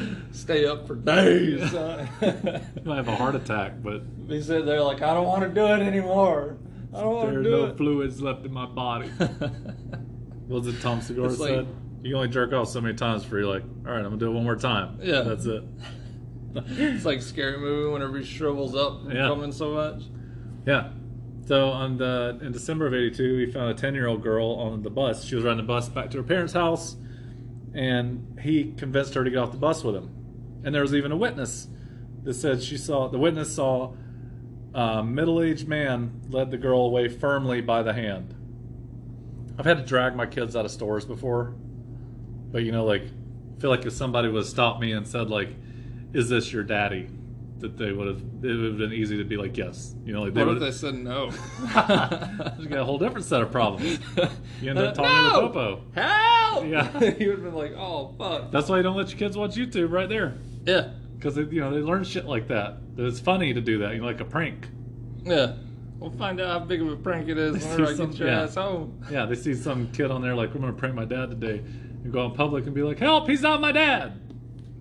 [0.32, 1.70] Stay up for days.
[1.70, 2.08] son.
[2.20, 5.48] you might have a heart attack, but they said they're like, I don't want to
[5.48, 6.58] do it anymore.
[6.92, 7.76] I don't want there to are do no it.
[7.76, 9.11] fluids left in my body.
[10.48, 11.66] Was it Tom Segura It's like- said?
[12.02, 14.16] You can only jerk off so many times before you're like, all right, I'm gonna
[14.18, 14.98] do it one more time.
[15.02, 15.22] Yeah.
[15.22, 15.64] that's it.
[16.54, 19.28] it's like scary movie whenever he shrivels up from Yeah.
[19.28, 20.02] coming so much.
[20.66, 20.90] Yeah.
[21.46, 24.82] So on the in December of '82, we found a 10 year old girl on
[24.82, 25.24] the bus.
[25.24, 26.96] She was riding the bus back to her parents' house,
[27.74, 30.11] and he convinced her to get off the bus with him.
[30.64, 31.68] And there was even a witness
[32.24, 33.94] that said she saw the witness saw
[34.74, 38.34] a middle aged man led the girl away firmly by the hand.
[39.58, 41.54] I've had to drag my kids out of stores before,
[42.50, 45.30] but you know, like, I feel like if somebody would have stopped me and said,
[45.30, 45.50] like,
[46.12, 47.08] "Is this your daddy?"
[47.61, 50.22] that they would have it would have been easy to be like, "Yes," you know,
[50.22, 51.26] like they What if would they said no?
[52.58, 53.98] you got a whole different set of problems.
[54.61, 55.40] You end up talking no!
[55.40, 55.82] to Popo.
[55.94, 56.66] Help!
[56.66, 57.14] Yeah.
[57.18, 58.50] you would have been like, oh fuck.
[58.50, 60.90] That's why you don't let your kids watch YouTube right there, Yeah.
[61.16, 62.96] because you know they learn shit like that.
[62.96, 64.68] That it's funny to do that, you know, like a prank.
[65.24, 65.54] Yeah.
[65.98, 68.42] We'll find out how big of a prank it is whenever I get your yeah.
[68.42, 69.02] ass home.
[69.11, 71.61] Yeah, they see some kid on there like, "I'm gonna prank my dad today,"
[72.09, 73.29] go in public and be like, "Help!
[73.29, 74.21] He's not my dad."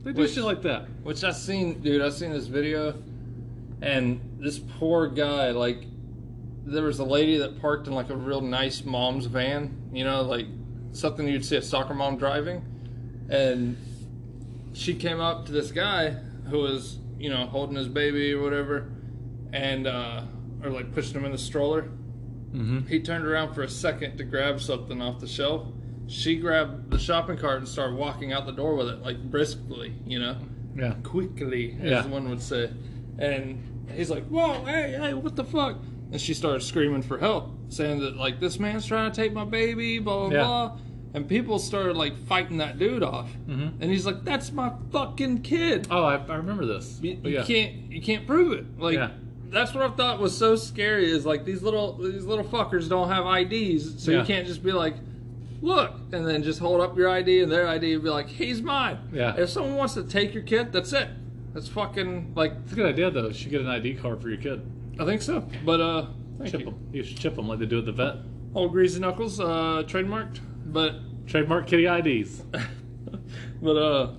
[0.03, 0.87] They do Which- shit like that.
[1.03, 2.01] Which I seen, dude.
[2.01, 2.95] I seen this video,
[3.81, 5.83] and this poor guy, like,
[6.65, 10.21] there was a lady that parked in like a real nice mom's van, you know,
[10.21, 10.45] like
[10.91, 12.63] something you'd see a soccer mom driving,
[13.29, 13.77] and
[14.73, 16.11] she came up to this guy
[16.49, 18.89] who was, you know, holding his baby or whatever,
[19.53, 20.21] and uh,
[20.63, 21.83] or like pushing him in the stroller.
[22.53, 22.87] Mm-hmm.
[22.87, 25.67] He turned around for a second to grab something off the shelf.
[26.07, 29.93] She grabbed the shopping cart and started walking out the door with it, like briskly,
[30.05, 30.37] you know
[30.77, 30.93] Yeah.
[31.03, 31.99] quickly, Yeah.
[31.99, 32.69] as one would say.
[33.19, 33.61] And
[33.95, 35.77] he's like, "Whoa, hey, hey, what the fuck?"
[36.11, 39.43] And she started screaming for help, saying that like this man's trying to take my
[39.45, 40.43] baby, blah blah Yeah.
[40.45, 40.77] blah.
[41.13, 43.29] And people started like fighting that dude off.
[43.49, 43.73] Mhm.
[43.81, 45.87] And he's like, "That's my fucking kid.
[45.89, 46.99] Oh, I, I remember this.
[47.01, 47.43] You, you yeah.
[47.43, 48.95] can't, you can't prove it." Like.
[48.95, 49.09] Yeah.
[49.49, 53.07] That's what I thought was so scary is like these little these little fuckers don't
[53.07, 54.19] have IDs, so Yeah.
[54.19, 54.95] you can't just be like,
[55.61, 58.61] look, and then just hold up your ID and their ID and be like, he's
[58.61, 58.97] mine.
[59.13, 59.35] Yeah.
[59.37, 61.09] If someone wants to take your kid, that's it.
[61.53, 63.27] That's fucking like It's a good idea though.
[63.27, 64.61] You should get an ID card for your kid.
[64.99, 65.47] I think so.
[65.65, 66.65] But uh, thank Chip you.
[66.67, 66.89] them.
[66.91, 68.17] You should chip them like they do at the vet.
[68.53, 70.39] Old greasy knuckles, uh, trademarked.
[70.65, 70.95] But
[71.27, 72.43] Trademark kitty IDs.
[73.61, 74.13] but uh,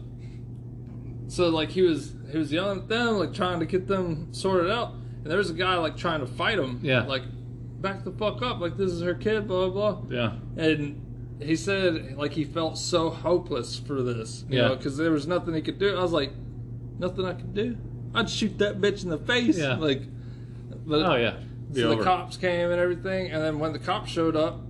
[1.29, 4.70] so like he was he was yelling at them, like trying to get them sorted
[4.70, 6.81] out, and there was a guy like trying to fight him.
[6.83, 7.05] Yeah.
[7.05, 7.22] Like,
[7.81, 10.03] back the fuck up, like this is her kid, blah blah blah.
[10.11, 10.62] Yeah.
[10.62, 11.08] And
[11.40, 14.68] he said like he felt so hopeless for this, you Yeah.
[14.68, 15.96] know, because there was nothing he could do.
[15.96, 16.33] I was like,
[16.98, 17.77] nothing I could do.
[18.14, 19.77] I'd shoot that bitch in the face, Yeah.
[19.77, 20.03] like.
[20.87, 21.37] But, Oh yeah.
[21.72, 21.96] Be so over.
[21.96, 24.61] the cops came and everything, and then when the cops showed up,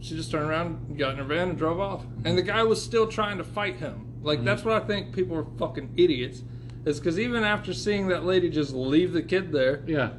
[0.00, 2.04] she just turned around, got in her van, and drove off.
[2.24, 4.14] And the guy was still trying to fight him.
[4.22, 4.46] Like mm-hmm.
[4.46, 6.42] that's what I think people are fucking idiots.
[6.84, 10.10] Is because even after seeing that lady just leave the kid there, Yeah.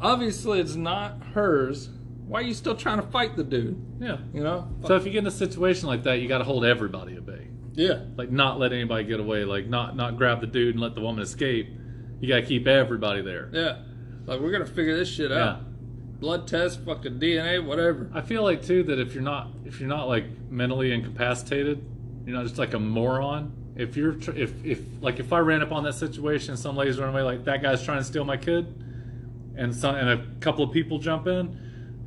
[0.00, 1.90] obviously it's not hers.
[2.28, 3.82] Why are you still trying to fight the dude?
[4.00, 4.18] Yeah.
[4.34, 4.68] You know?
[4.86, 7.24] So if you get in a situation like that, you got to hold everybody at
[7.26, 7.48] bay.
[7.74, 8.00] yeah.
[8.16, 9.44] Like not let anybody get away.
[9.44, 11.68] Like not not grab the dude and let the woman escape.
[12.20, 13.48] You got to keep everybody there.
[13.52, 13.82] Yeah.
[14.26, 15.36] Like we're gonna figure this shit Yeah.
[15.48, 15.60] out.
[16.20, 18.10] Blood test, fucking DNA, whatever.
[18.12, 21.82] I feel like too that if you're not if you're not like mentally incapacitated,
[22.26, 23.52] you're not just like a moron.
[23.76, 26.76] If you're tr- if if like if I ran up on that situation, and some
[26.76, 28.66] ladies run away like that guy's trying to steal my kid,
[29.56, 31.56] and some and a couple of people jump in,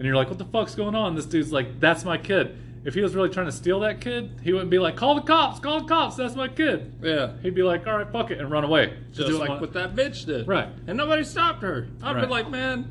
[0.02, 1.14] and you're like, what the fuck's going on?
[1.14, 2.58] This dude's like, that's my kid.
[2.84, 5.22] If he was really trying to steal that kid, he wouldn't be like, call the
[5.22, 6.92] cops, call the cops, that's my kid.
[7.04, 7.34] Yeah.
[7.44, 8.98] He'd be like, all right, fuck it, and run away.
[9.14, 10.48] Just like what that bitch did.
[10.48, 10.70] Right.
[10.88, 11.88] And nobody stopped her.
[12.02, 12.22] I'd Right.
[12.26, 12.90] be like, man,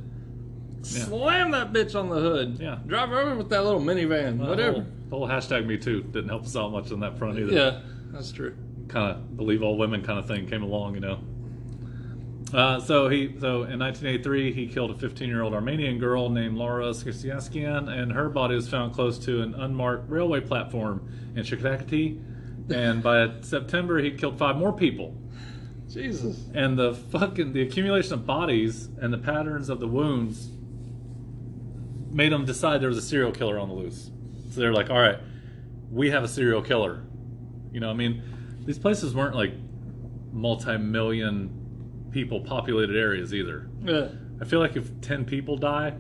[0.82, 2.58] slam that bitch on the hood.
[2.60, 2.78] Yeah.
[2.86, 4.38] Drive her over with that little minivan.
[4.38, 4.72] the whatever.
[4.74, 7.52] Whole, the whole hashtag Me Too didn't help us out much on that front either.
[7.52, 7.80] Yeah,
[8.12, 8.54] that's true.
[8.86, 11.18] kind of believe all women kind of thing came along, you know.
[12.52, 16.56] Uh, so he so in 1983 he killed a 15 year old Armenian girl named
[16.56, 22.20] Laura Skirsiaskian, and her body was found close to an unmarked railway platform in Shikakati.
[22.72, 25.16] And by September he killed five more people.
[25.88, 26.48] Jesus.
[26.54, 30.50] And the fucking the accumulation of bodies and the patterns of the wounds
[32.10, 34.10] made them decide there was a serial killer on the loose.
[34.50, 35.18] So they're like, all right,
[35.90, 37.02] we have a serial killer.
[37.72, 38.22] You know, I mean,
[38.64, 39.52] these places weren't like
[40.32, 41.59] multi-million
[42.12, 43.68] people populated areas either.
[43.84, 44.08] Yeah.
[44.40, 45.94] I feel like if 10 people die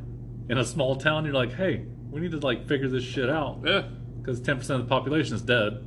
[0.48, 3.60] in a small town, you're like, hey, we need to like figure this shit out
[3.64, 3.82] Yeah.
[4.20, 5.84] because 10% of the population is dead.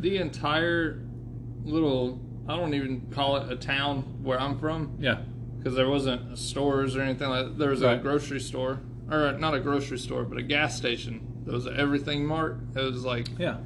[0.00, 1.02] The entire
[1.64, 5.20] little, I don't even call it a town where I'm from Yeah.
[5.58, 7.58] because there wasn't stores or anything like that.
[7.58, 11.20] There was a grocery store, or not a grocery store, but a gas station.
[11.44, 12.58] There was an everything mart.
[12.76, 13.56] It was like Yeah.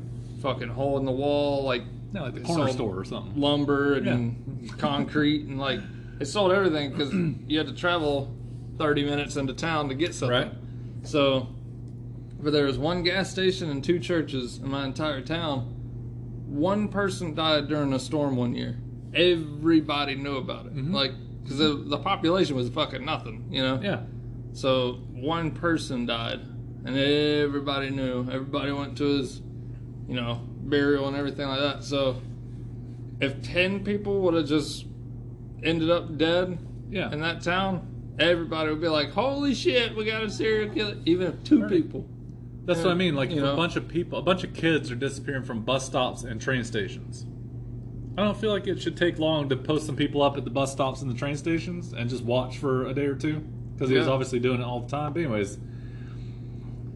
[0.40, 1.82] fucking hole in the wall, like
[2.14, 3.40] Yeah, like the corner sold store or something.
[3.40, 5.80] lumber and concrete and like
[6.18, 7.12] they sold everything because
[7.48, 8.34] you had to travel
[8.78, 10.36] 30 minutes into town to get something.
[10.36, 10.52] Right.
[11.04, 11.48] So,
[12.40, 15.74] but there was one gas station and two churches in my entire town.
[16.46, 18.78] One person died during a storm one year.
[19.14, 20.74] Everybody knew about it.
[20.76, 20.92] Mhm.
[20.92, 23.80] Like, because the, the population was fucking nothing, you know?
[23.82, 24.00] Yeah.
[24.52, 26.40] So one person died,
[26.84, 28.20] and everybody knew.
[28.30, 29.40] Everybody went to his,
[30.08, 31.84] you know, burial and everything like that.
[31.84, 32.20] So
[33.20, 34.86] if ten people would have just
[35.62, 36.58] ended up dead
[36.90, 37.12] Yeah.
[37.12, 37.86] in that town,
[38.18, 42.06] everybody would be like, "Holy shit, we got a serial killer!" Even if two people.
[42.64, 43.16] That's what I mean.
[43.16, 43.52] Like, You know?
[43.54, 46.62] a bunch of people, a bunch of kids are disappearing from bus stops and train
[46.62, 47.26] stations.
[48.16, 50.50] I don't feel like it should take long to post some people up at the
[50.50, 53.40] bus stops and the train stations and just watch for a day or two
[53.72, 55.12] because he was obviously doing it all the time.
[55.12, 55.58] But anyways,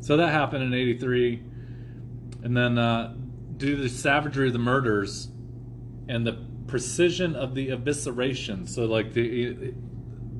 [0.00, 1.42] so that happened in '83,
[2.44, 3.14] and then uh,
[3.56, 5.28] due to the savagery of the murders
[6.08, 9.72] and the precision of the evisceration, so like the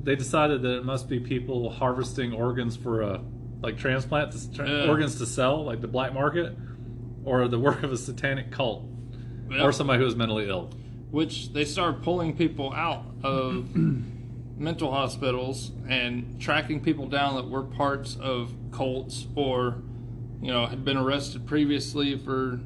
[0.03, 3.21] they decided that it must be people harvesting organs for a
[3.61, 6.55] like transplant to, tra- organs to sell, like the black market,
[7.25, 8.85] or the work of a satanic cult,
[9.49, 9.63] Yeah.
[9.63, 10.69] or somebody who was mentally ill.
[11.11, 13.73] which they started pulling people out of
[14.57, 19.81] mental hospitals and tracking people down that were parts of cults or
[20.41, 22.59] you know had been arrested previously for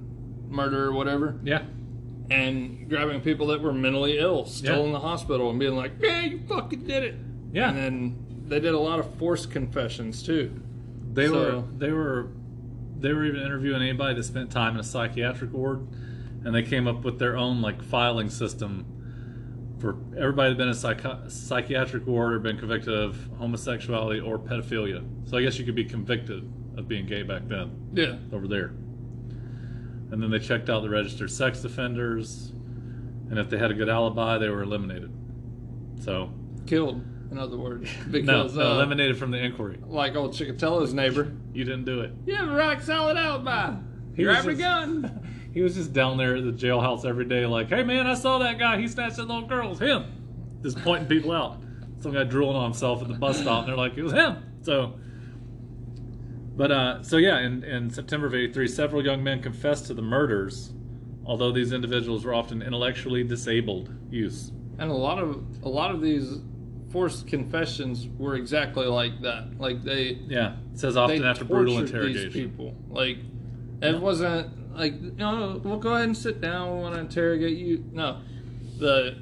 [0.51, 1.63] murder or whatever Yeah,
[2.29, 4.85] and grabbing people that were mentally ill still Yeah.
[4.85, 7.15] in the hospital and being like yeah you fucking did it
[7.53, 7.69] Yeah.
[7.69, 8.15] and then
[8.47, 10.51] they did a lot of forced confessions too
[11.13, 12.27] they So- were they were
[12.99, 15.87] they were even interviewing anybody that spent time in a psychiatric ward,
[16.45, 18.85] and they came up with their own like filing system
[19.79, 24.37] for everybody that been in a psychi- psychiatric ward or been convicted of homosexuality or
[24.37, 25.03] pedophilia.
[25.27, 27.71] So I guess you could be convicted of being gay back then.
[27.93, 28.73] yeah over there.
[30.11, 32.51] And then they checked out the registered sex offenders,
[33.29, 35.11] and if they had a good alibi, they were eliminated.
[36.03, 36.31] So,
[36.67, 39.79] killed in other words no, because no, uh, eliminated from the inquiry.
[39.87, 42.11] like old Chikatilo's neighbor You didn't do it.
[42.25, 43.73] you have a rock solid alibi
[44.15, 47.67] He was a gun He was just down there at the jailhouse every day, like,
[47.69, 48.79] "Hey man, I saw that guy.
[48.79, 49.67] He snatched that little girl.
[49.67, 50.05] It was him."
[50.63, 51.61] Just pointing people out.
[51.99, 54.37] Some guy drooling on himself at the bus stop, and they're like, "It was him."
[54.61, 54.93] So,
[56.55, 60.01] but uh, so yeah, in, in September of '83, several young men confessed to the
[60.01, 60.73] murders,
[61.25, 64.51] although these individuals were often intellectually disabled youths.
[64.77, 66.39] And a lot of a lot of these
[66.91, 69.59] forced confessions were exactly like that.
[69.59, 72.31] Like they Yeah, it says often after brutal interrogation.
[72.31, 73.17] These people, like
[73.81, 76.75] it wasn't like no, we'll go ahead and sit down.
[76.75, 77.85] We want to interrogate you.
[77.91, 78.21] No,
[78.77, 79.17] the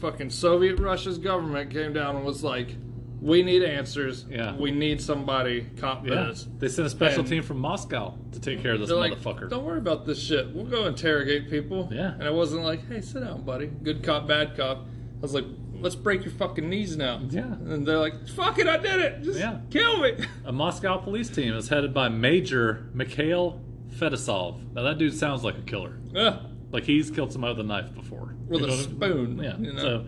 [0.00, 2.74] fucking Soviet Russia's government came down and was like,
[3.22, 4.26] "We need answers.
[4.28, 4.54] Yeah.
[4.56, 8.60] we need somebody competent." Yeah, they sent a special And- team from Moscow to take
[8.62, 9.48] care of this They're like, motherfucker.
[9.48, 10.52] don't worry about this shit.
[10.54, 11.88] We'll go interrogate people.
[11.92, 12.14] Yeah.
[12.14, 13.66] And I wasn't like, hey, sit down, buddy.
[13.66, 14.78] Good cop, bad cop.
[15.18, 15.44] I was like,
[15.80, 17.20] let's break your fucking knees now.
[17.30, 17.42] Yeah.
[17.44, 19.22] And they're like, fuck it, I did it.
[19.22, 19.58] Just Yeah.
[19.70, 20.12] kill me.
[20.44, 23.60] A Moscow police team is headed by Major Mikhail
[23.96, 24.72] Fedosov.
[24.74, 25.98] Now that dude sounds like a killer.
[26.16, 26.40] Ugh.
[26.72, 28.34] Like he's killed somebody with a knife before.
[28.48, 28.84] With a what I mean?
[28.84, 29.56] spoon, Yeah.
[29.58, 29.78] you know?
[29.80, 30.04] So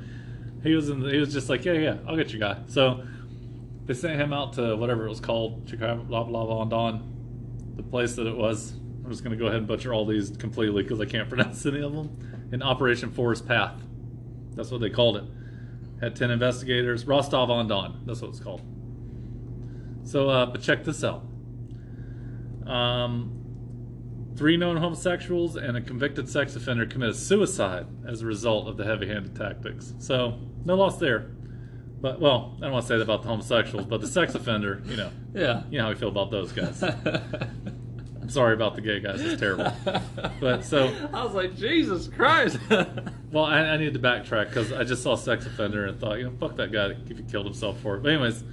[0.65, 1.01] he was in.
[1.01, 2.59] The, he was just like, yeah, yeah, I'll get you, guy.
[2.67, 3.05] So
[3.85, 7.83] they sent him out to whatever it was called, Chicago, blah blah blah, Don, the
[7.83, 8.73] place that it was.
[9.05, 11.83] I'm just gonna go ahead and butcher all these completely because I can't pronounce any
[11.83, 12.49] of them.
[12.51, 13.81] In Operation Forest Path,
[14.55, 15.25] that's what they called it.
[16.01, 17.07] Had ten investigators.
[17.07, 18.03] Rostov on Don.
[18.07, 18.63] That's what it's called.
[20.05, 21.25] So, uh, but check this out.
[22.67, 23.45] Um,
[24.37, 28.85] Three known homosexuals and a convicted sex offender committed suicide as a result of the
[28.85, 29.95] heavy handed tactics.
[29.99, 31.31] So, no loss there.
[32.01, 34.83] But, well, I don't want to say that about the homosexuals, but the sex offender,
[34.87, 35.63] you know, Yeah.
[35.71, 36.83] you know how we feel about those guys.
[38.25, 39.73] I'm sorry about the gay guys, it's terrible.
[40.41, 42.59] But so, I was like, Jesus Christ.
[43.33, 46.25] well, I, I needed to backtrack because I just saw sex offender and thought, you
[46.25, 48.03] know, fuck that guy if he killed himself for it.
[48.03, 48.45] But, anyways,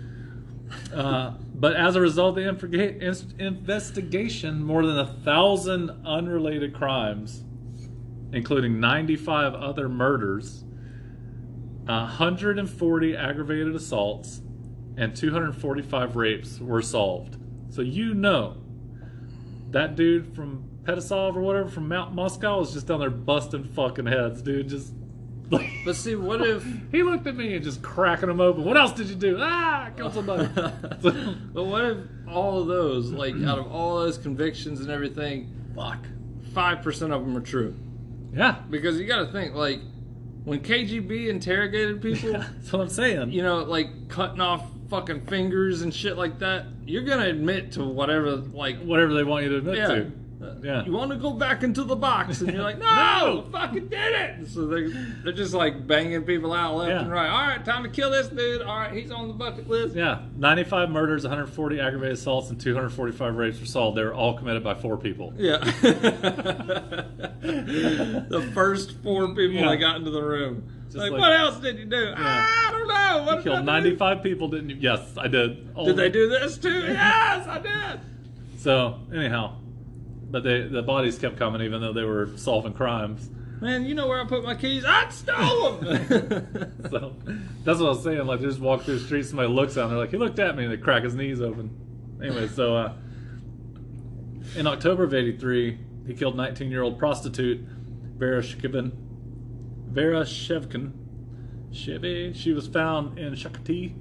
[0.93, 2.47] uh, but as a result of the
[3.39, 7.43] investigation, more than a thousand unrelated crimes,
[8.33, 10.63] including 95 other murders,
[11.85, 14.41] 140 aggravated assaults,
[14.97, 17.37] and 245 rapes were solved.
[17.69, 18.57] So you know
[19.71, 24.05] that dude from Pedasov or whatever from Mount Moscow was just down there busting fucking
[24.05, 24.67] heads, dude.
[24.69, 24.93] Just
[25.49, 26.65] like but see, what if.
[26.91, 28.63] he looked at me and just cracking them open.
[28.63, 29.37] What else did you do?
[29.39, 30.47] Ah, I killed somebody.
[30.55, 31.97] but what if
[32.27, 35.99] all of those, like, out of all those convictions and everything, Fuck.
[36.53, 37.75] 5% of them are true?
[38.33, 39.81] Yeah, Because you got to think, like,
[40.43, 43.31] when KGB interrogated people, that's what I'm saying.
[43.31, 47.83] you know, like cutting off fucking fingers and shit like that, you're gonna admit to
[47.83, 49.87] whatever, like, Whatever they want you to admit yeah.
[49.87, 50.11] to.
[50.63, 50.83] Yeah.
[50.85, 52.41] You want to go back into the box?
[52.41, 54.47] And you're like, no, fucking did it.
[54.47, 54.87] So they,
[55.23, 57.01] they're just like banging people out left Yeah.
[57.01, 57.29] and right.
[57.29, 58.61] All right, time to kill this dude.
[58.61, 59.95] All right, he's on the bucket list.
[59.95, 63.97] Yeah, 95 murders, 140 aggravated assaults, and 245 rapes were solved.
[63.97, 65.33] They were all committed by four people.
[65.37, 65.57] Yeah.
[67.41, 69.69] the first four people Yeah.
[69.69, 70.63] that got into the room.
[70.93, 72.13] Like, like- what else did you do?
[72.15, 73.23] I don't know.
[73.25, 73.65] What You killed do?
[73.65, 74.77] 95 people, didn't you?
[74.79, 75.69] Yes, I did.
[75.75, 76.81] All Did they do this too?
[76.87, 77.99] yes, I did.
[78.57, 79.55] So, anyhow,
[80.31, 83.29] but they, the bodies kept coming even though they were solving crimes.
[83.59, 84.83] Man, you know where I put my keys?
[84.87, 86.73] I stole them.
[86.89, 87.15] So,
[87.63, 88.25] that's what I was saying.
[88.25, 90.39] Like, they just walk through the street, somebody looks out, and they're like, he looked
[90.39, 91.69] at me, and they crack his knees open.
[92.23, 92.93] Anyway, so, uh,
[94.55, 95.77] in October of 83,
[96.07, 97.59] he killed 19 year old prostitute
[98.17, 98.91] Vera Shevkin.
[99.89, 100.93] Vera Shevkin.
[101.71, 102.33] Chevy.
[102.33, 103.95] She was found in Shakati.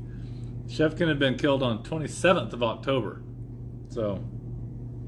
[0.66, 3.22] Shevkin had been killed on 27th of October.
[3.90, 4.24] So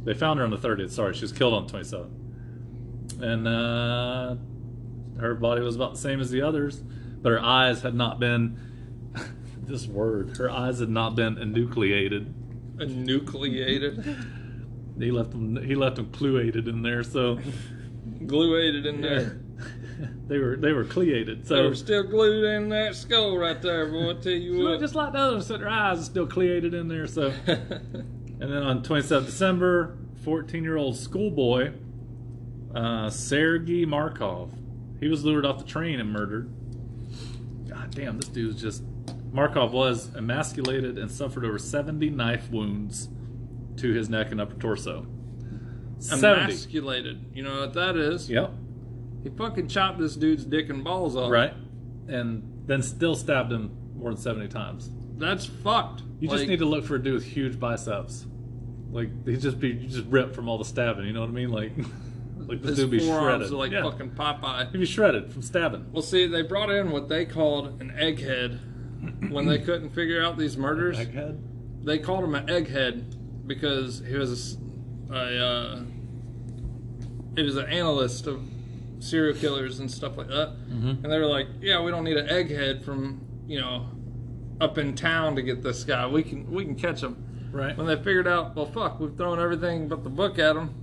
[0.04, 0.90] they found her on the 30th.
[0.90, 3.22] Sorry, she was killed on the 27th.
[3.22, 4.36] And uh,
[5.20, 8.58] her body was about the same as the others, but her eyes had not been.
[9.62, 10.36] this word.
[10.38, 12.34] Her eyes had not been enucleated.
[12.78, 14.16] Enucleated.
[14.98, 15.56] He left them.
[15.62, 17.38] He left them cluated in there, so
[18.26, 19.40] Gluated in there.
[20.26, 21.46] they were they were cleated.
[21.46, 24.10] So they were still glued in that skull right there, boy.
[24.10, 24.80] I tell you what.
[24.80, 27.06] just like the others, so their eyes are still cleated in there.
[27.06, 27.32] So,
[28.42, 31.72] and then on 27th December, 14 year old schoolboy
[32.74, 34.52] uh, Sergei Markov,
[34.98, 36.52] he was lured off the train and murdered.
[37.68, 38.82] God damn, this dude's just.
[39.30, 43.08] Markov was emasculated and suffered over 70 knife wounds
[43.76, 45.06] to his neck and upper torso.
[46.00, 46.42] 70.
[46.42, 47.24] Emasculated.
[47.32, 48.28] You know what that is?
[48.28, 48.50] Yep.
[49.22, 51.30] He fucking chopped this dude's dick and balls off.
[51.30, 51.54] Right.
[52.08, 54.90] And then still stabbed him more than 70 times.
[55.16, 56.02] That's fucked.
[56.18, 58.26] You just need to look for a dude with huge biceps.
[58.92, 61.06] Like he'd just be just ripped from all the stabbing.
[61.06, 61.50] You know what I mean?
[61.50, 61.72] Like,
[62.36, 63.52] like this his dude be forearms shredded.
[63.52, 63.82] are like yeah.
[63.82, 64.70] fucking Popeye.
[64.70, 65.90] He'd be shredded from stabbing.
[65.92, 70.36] Well, see, they brought in what they called an egghead when they couldn't figure out
[70.38, 70.98] these murders.
[70.98, 71.40] Egghead.
[71.84, 74.58] They called him an egghead because he was
[75.10, 75.14] a.
[75.44, 75.80] uh,
[77.34, 78.42] he was an analyst of
[78.98, 80.54] serial killers and stuff like that.
[80.70, 81.02] Mhm.
[81.02, 83.88] And they were like, "Yeah, we don't need an egghead from you know
[84.60, 86.06] up in town to get this guy.
[86.06, 87.76] We can we can catch him." Right.
[87.76, 90.74] When they figured out, well, fuck, we've thrown everything but the book at him,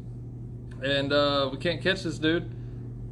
[0.84, 2.52] and uh, we can't catch this dude.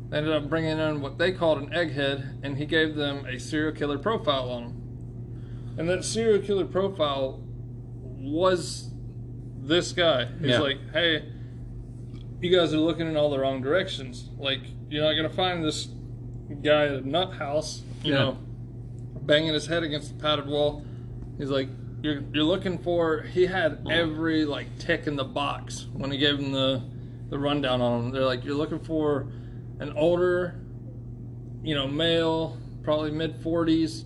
[0.10, 3.40] They ended up bringing in what they called an egghead, and he gave them a
[3.40, 5.76] serial killer profile on him.
[5.78, 7.42] And that serial killer profile
[8.04, 8.92] was
[9.60, 10.26] this guy.
[10.40, 10.60] He's Yeah.
[10.60, 11.26] like, hey,
[12.40, 14.30] you guys are looking in all the wrong directions.
[14.38, 15.88] Like, you're not gonna find this
[16.64, 18.20] guy at a nut house, you Yeah.
[18.20, 18.38] know,
[19.24, 20.84] banging his head against the padded wall.
[21.38, 21.68] He's like,
[22.02, 23.22] you're you're looking for.
[23.22, 26.84] He had every like tick in the box when he gave him the
[27.30, 28.12] the rundown on him.
[28.12, 29.28] They're like, you're looking for
[29.80, 30.60] an older,
[31.64, 34.06] you know, male, probably mid forties,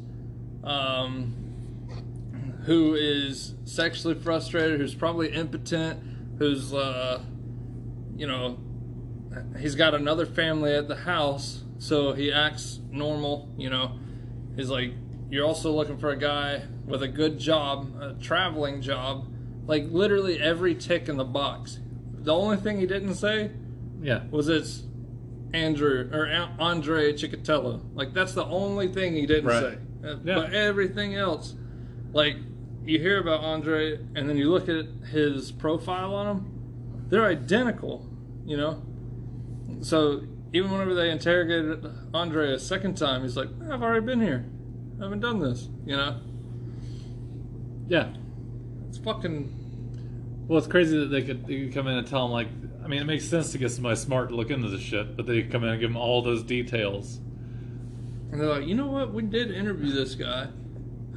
[0.64, 1.34] um,
[2.66, 6.00] who is sexually frustrated, who's probably impotent,
[6.40, 7.22] who's uh,
[8.16, 8.58] you know,
[9.60, 13.54] he's got another family at the house, so he acts normal.
[13.58, 14.00] You know,
[14.56, 14.94] he's like,
[15.32, 19.28] you're also looking for a guy with a good job, a traveling job,
[19.66, 21.80] like literally every tick in the box.
[22.14, 23.52] The only thing he didn't say
[24.02, 24.24] Yeah.
[24.30, 24.84] was it's
[25.54, 26.28] Andrew or
[26.60, 27.82] Andre Chikatilo.
[27.96, 29.64] Like that's the only thing he didn't Right.
[29.64, 29.78] say.
[30.08, 30.36] Uh, Yeah.
[30.36, 31.56] But everything else,
[32.14, 32.36] like
[32.86, 36.46] you hear about Andre, and then you look at his profile on him,
[37.10, 38.06] they're identical.
[38.46, 38.82] You know.
[39.82, 40.22] So
[40.52, 44.46] even whenever they interrogated Andre a second time, he's like, "I've already been here.
[45.02, 46.20] I haven't done this." You know.
[47.88, 48.14] Yeah.
[48.88, 49.58] It's fucking.
[50.48, 52.48] Well, it's crazy that they could, they could come in and tell him like.
[52.84, 55.28] I mean, it makes sense to get somebody smart to look into this shit, but
[55.28, 57.20] they come in and give him all those details.
[58.32, 59.14] And they're like, you know what?
[59.14, 60.48] We did interview this guy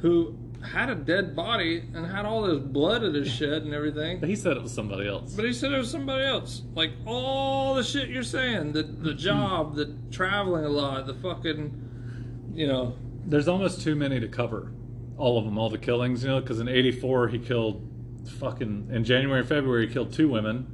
[0.01, 4.19] who had a dead body and had all this blood at his shed and everything.
[4.19, 5.33] But he said it was somebody else.
[5.33, 6.63] But he said it was somebody else.
[6.73, 9.17] Like all the shit you're saying, the the hmm.
[9.17, 12.95] job, the traveling a lot, the fucking, you know,
[13.25, 14.71] There's almost too many to cover.
[15.17, 17.89] All of them, all the killings, you know, because in 84 he killed
[18.39, 20.67] fucking, in January and February he killed two women.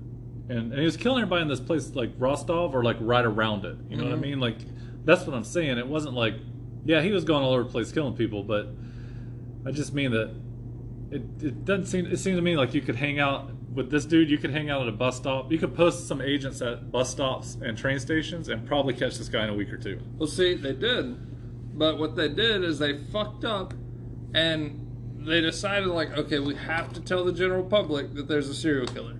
[0.49, 3.63] And, and he was killing everybody in this place like Rostov or like right around
[3.65, 3.77] it.
[3.89, 4.21] You know what I Mhm.
[4.21, 4.39] mean?
[4.39, 4.57] Like,
[5.05, 5.77] that's what I'm saying.
[5.77, 6.33] It wasn't like,
[6.83, 8.67] yeah, he was going all over the place killing people, but
[9.65, 10.31] I just mean that
[11.11, 14.05] it, it doesn't seem, it seemed to me like you could hang out with this
[14.05, 15.51] dude, you could hang out at a bus stop.
[15.51, 19.29] You could post some agents at bus stops and train stations and probably catch this
[19.29, 19.99] guy in a week or two.
[20.17, 21.15] well, see, they did,
[21.73, 23.73] but what they did is they fucked up,
[24.33, 24.87] and
[25.25, 28.87] they decided like, okay, we have to tell the general public that there's a serial
[28.87, 29.15] killer.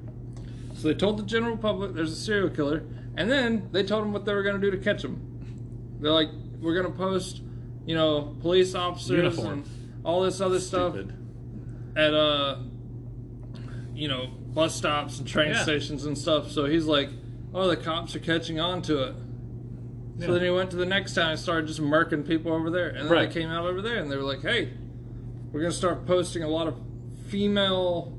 [0.76, 2.84] So they told the general public there's a serial killer,
[3.16, 5.20] and then they told them what they were going to do to catch him.
[6.00, 6.30] They're like,
[6.60, 7.42] we're going to post,
[7.86, 9.48] you know, police officers Uniform.
[9.54, 10.96] and all this other stuff
[11.96, 12.58] at uh,
[13.94, 15.62] you know, bus stops and train Yeah.
[15.64, 16.50] stations and stuff.
[16.50, 17.10] So he's like,
[17.54, 19.16] oh, the cops are catching on to it.
[20.20, 22.90] So then he went to the next town and started just murking people over there.
[22.90, 23.28] And then Right.
[23.30, 24.70] they came out over there and they were like, hey,
[25.52, 26.76] we're going to start posting a lot of
[27.28, 28.18] female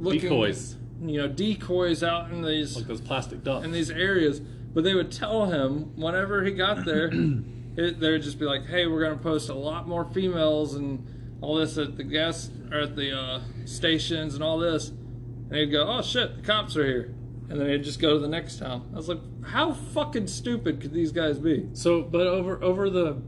[0.00, 0.76] looking Decoys.
[1.04, 3.64] you know, decoys out in these Like those plastic ducks.
[3.64, 4.40] in these areas.
[4.40, 7.06] But they would tell him whenever he got there,
[7.76, 10.74] it, they would just be like, "Hey, we're going to post a lot more females
[10.74, 11.06] and
[11.40, 15.66] all this at the gas or at the uh, stations and all this." And he'd
[15.70, 17.14] go, "Oh shit, the cops are here,"
[17.48, 18.90] and then he'd just go to the next town.
[18.92, 23.22] I was like, "How fucking stupid could these guys be?" So, but over over the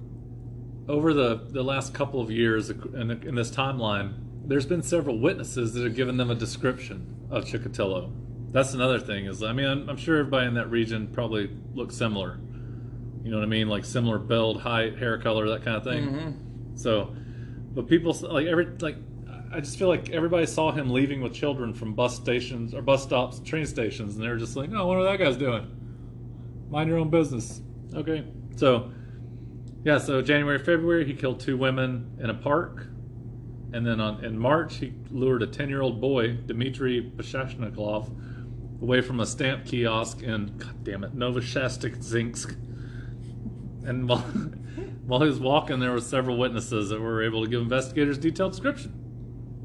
[0.88, 4.14] over the the last couple of years in, in this timeline,
[4.44, 8.10] there's been several witnesses that have given them a description of Chikatilo.
[8.52, 9.26] That's another thing.
[9.26, 12.38] Is I mean, I'm, I'm sure everybody in that region probably looks similar.
[13.22, 13.68] You know what I mean?
[13.68, 16.06] Like similar build, height, hair color, that kind of thing.
[16.06, 16.76] Mm-hmm.
[16.76, 17.14] So,
[17.74, 18.96] but people like every like.
[19.53, 23.03] I just feel like everybody saw him leaving with children from bus stations or bus
[23.03, 25.70] stops, train stations, and they were just like, "Oh, what are that guy's doing."
[26.70, 27.61] Mind your own business.
[27.94, 28.24] Okay.
[28.57, 28.90] So,
[29.84, 29.99] yeah.
[29.99, 32.86] So January, February, he killed two women in a park,
[33.72, 38.11] and then on in March, he lured a ten-year-old boy, Dmitry Pashashnikov,
[38.82, 42.57] away from a stamp kiosk in God damn it, Novoshaskzinsk.
[43.86, 44.18] And while,
[45.07, 48.53] while he was walking, there were several witnesses that were able to give investigators detailed
[48.53, 49.05] description.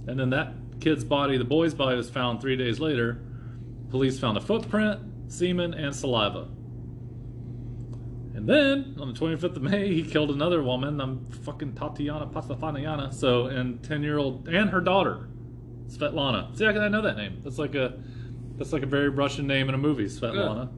[0.08, 3.22] And then that kid's body, the boy's body, was found three days later.
[3.90, 6.48] Police found a footprint, semen, and saliva.
[8.34, 11.00] And then on the 25th of May, he killed another woman.
[11.00, 13.14] I'm fucking Tatiana Pastafaniana.
[13.14, 15.28] So, and 10 year old, and her daughter,
[15.88, 16.58] Svetlana.
[16.58, 17.42] See, I I know that name.
[17.44, 18.00] That's like a,
[18.58, 20.70] that's like a very Russian name in a movie, Svetlana.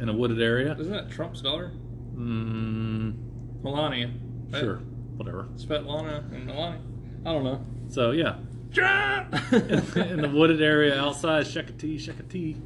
[0.00, 0.74] In a wooded area.
[0.78, 1.72] Isn't that Trump's daughter,
[2.14, 3.14] Mm,
[3.62, 4.10] Melania?
[4.58, 4.76] sure,
[5.16, 5.48] whatever.
[5.56, 6.80] Svetlana and Melania.
[7.26, 7.64] I don't know.
[7.88, 8.36] So yeah,
[8.72, 9.34] Trump.
[9.52, 12.60] in the wooded area outside Shekati, Shekati.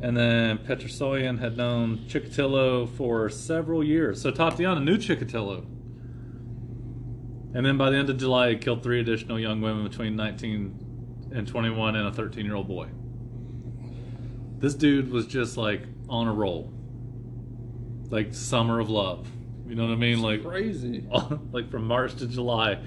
[0.00, 4.20] And then Petrosoyan had known Chikatilo for several years.
[4.20, 5.64] So Tatiana knew Chikatilo.
[7.54, 11.30] And then by the end of July, he killed three additional young women between 19
[11.32, 12.88] and 21 and a 13 year old boy.
[14.58, 16.72] This dude was just like on a roll.
[18.10, 19.28] Like summer of love.
[19.66, 20.20] You know what I mean?
[20.20, 21.06] Like Crazy.
[21.52, 22.78] like from March to July,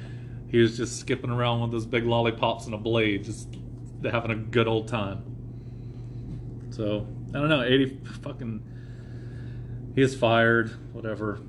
[0.50, 3.48] he was just skipping around with those big lollipops and a blade, just
[4.04, 5.24] having a good old time.
[6.72, 8.64] So I don't know, eighty fucking.
[9.96, 11.40] He is fired, whatever,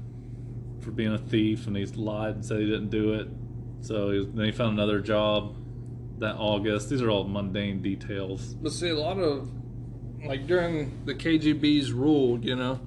[0.80, 3.28] for being a thief, and he's lied and said he didn't do it.
[3.82, 5.54] So he was, then he found another job
[6.18, 6.88] that August.
[6.88, 8.54] These are all mundane details.
[8.54, 9.50] But see, a lot of
[10.24, 12.80] like during the KGB's rule, you know,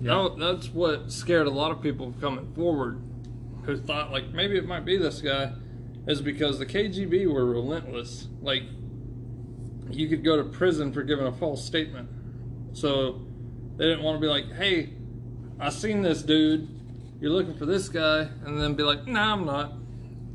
[0.00, 3.00] that- that's what scared a lot of people coming forward,
[3.64, 5.52] who thought like maybe it might be this guy,
[6.06, 8.28] is because the KGB were relentless.
[8.40, 8.62] Like,
[9.90, 12.08] you could go to prison for giving a false statement,
[12.72, 13.20] so
[13.76, 14.90] they didn't want to be like, "Hey,
[15.58, 16.68] I seen this dude.
[17.20, 19.74] You're looking for this guy," and then be like, "Nah, I'm not.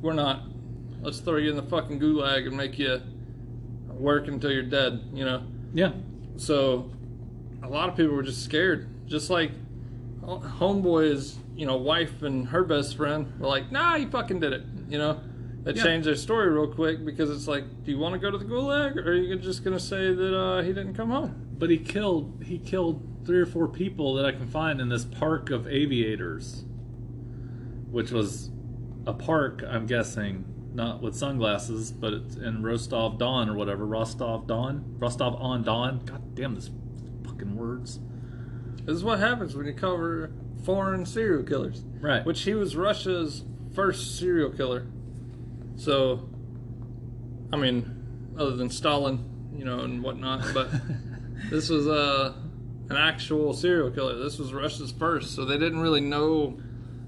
[0.02, 0.44] We're not.
[1.02, 3.02] Let's throw you in the fucking gulag and make you."
[3.96, 5.44] work until you're dead, you know.
[5.74, 5.92] Yeah,
[6.38, 6.92] So
[7.64, 8.88] a lot of people were just scared.
[9.08, 9.52] Just like
[10.22, 14.64] homeboy's, you know, wife and her best friend were like, "Nah, he fucking did it."
[14.90, 15.20] You know,
[15.64, 15.84] they Yeah.
[15.84, 18.46] changed their story real quick because it's like, do you want to go to the
[18.46, 21.42] gulag, or are you just gonna say that uh, he didn't come home?
[21.58, 25.06] but he killed he killed three or four people that I can find in this
[25.06, 26.66] park of aviators,
[27.90, 28.52] which was
[29.08, 29.64] a park.
[29.68, 30.44] I'm guessing
[30.74, 36.00] not with sunglasses, but it's in Rostov Don or whatever Rostov Don Rostov on Don.
[36.06, 36.70] God damn this
[37.24, 38.00] fucking words.
[38.84, 40.32] This is what happens when you cover
[40.66, 41.84] foreign serial killers.
[42.02, 42.26] Right.
[42.26, 43.44] Which he was Russia's
[43.74, 44.88] first serial killer.
[45.76, 46.28] So,
[47.54, 50.70] I mean, other than Stalin, you know, and whatnot, but
[51.50, 52.34] this was uh,
[52.90, 54.18] an actual serial killer.
[54.18, 56.58] This was Russia's first, so they didn't really know.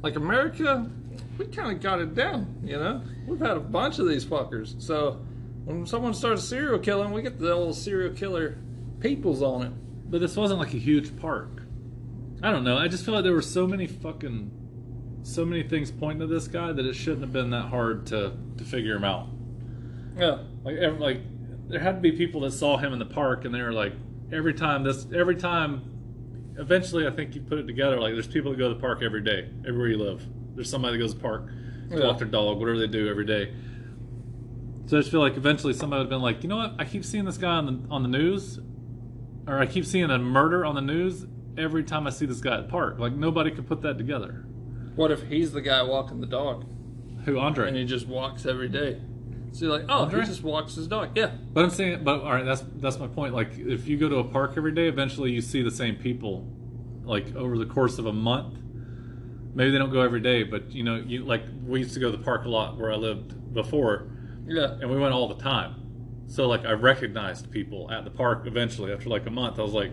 [0.04, 0.90] Like America,
[1.38, 3.02] we kind of got it down, you know.
[3.26, 4.80] We've had a bunch of these fuckers.
[4.82, 5.20] So
[5.66, 8.58] when someone starts serial killing, we get the old serial killer
[9.00, 9.72] peoples on it.
[10.10, 11.64] But this wasn't like a huge park.
[12.44, 12.78] I don't know.
[12.78, 14.52] I just feel like there were so many fucking,
[15.24, 18.34] so many things pointing to this guy that it shouldn't have been that hard to
[18.58, 19.28] to figure him out.
[20.18, 20.40] Yeah.
[20.64, 21.22] Like, every, like
[21.70, 23.94] there had to be people that saw him in the park, and they were like,
[24.32, 25.94] every time this, every time.
[26.60, 28.00] Eventually, I think you put it together.
[28.00, 30.26] Like, there's people that go to the park every day, everywhere you live.
[30.56, 31.46] There's somebody that goes to the park
[31.92, 32.08] to Yeah.
[32.08, 33.54] walk their dog, whatever they do every day.
[34.88, 36.74] So I just feel like eventually somebody would have been like, you know what?
[36.80, 38.60] I keep seeing this guy on the on the news,
[39.46, 41.28] or I keep seeing a murder on the news
[41.58, 43.00] every time I see this guy at the park.
[43.00, 44.46] Like nobody could put that together.
[44.96, 46.66] What if he's the guy walking the dog
[47.26, 47.68] Who Andre?
[47.68, 49.02] and he just walks every day?
[49.52, 50.22] So you're like, oh, Andre?
[50.22, 51.12] he just walks his dog.
[51.16, 51.32] Yeah.
[51.54, 53.34] But I'm saying, but all right, that's that's my point.
[53.34, 56.46] Like, if you go to a park every day, eventually you see the same people,
[57.04, 58.60] like over the course of a month.
[59.56, 62.12] Maybe they don't go every day, but you know, you like we used to go
[62.12, 64.10] to the park a lot where I lived before,
[64.46, 64.78] Yeah.
[64.82, 66.26] and we went all the time.
[66.28, 69.58] So like I recognized people at the park eventually after like a month.
[69.58, 69.92] I was like,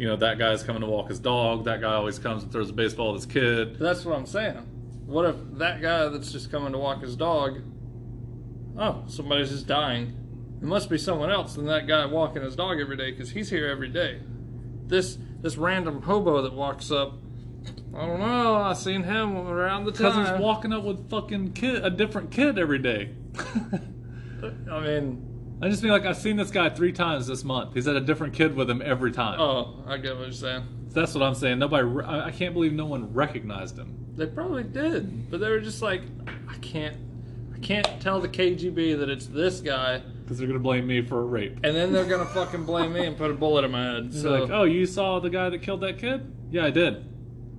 [0.00, 1.66] you know, that guy's coming to walk his dog.
[1.66, 3.78] That guy always comes and throws a baseball at his kid.
[3.78, 4.56] That's what I'm saying.
[5.04, 7.60] What if that guy that's just coming to walk his dog,
[8.78, 10.16] oh, somebody's just dying.
[10.62, 13.50] It must be someone else than that guy walking his dog every day because he's
[13.50, 14.22] here every day.
[14.86, 17.18] This this random hobo that walks up,
[17.94, 18.54] I don't know.
[18.54, 22.58] I seen him around the Because he's walking up with fucking kid, a different kid
[22.58, 23.10] every day.
[24.70, 25.29] I mean,
[25.62, 27.74] I just feel like I've seen this guy three times this month.
[27.74, 29.38] He's had a different kid with him every time.
[29.40, 30.64] oh, I get what you're saying.
[30.92, 31.58] That's what I'm saying.
[31.58, 33.96] Nobody, re- I I can't believe no one recognized him.
[34.16, 36.02] They probably did, but they were just like,
[36.48, 36.96] I can't,
[37.54, 41.20] I can't tell the KGB that it's this guy, Because they're gonna blame me for
[41.20, 41.58] a rape.
[41.62, 44.12] and then they're gonna fucking blame me and put a bullet in my head.
[44.14, 46.32] So, So like, oh, you saw the guy that killed that kid?
[46.50, 47.04] Yeah, I did.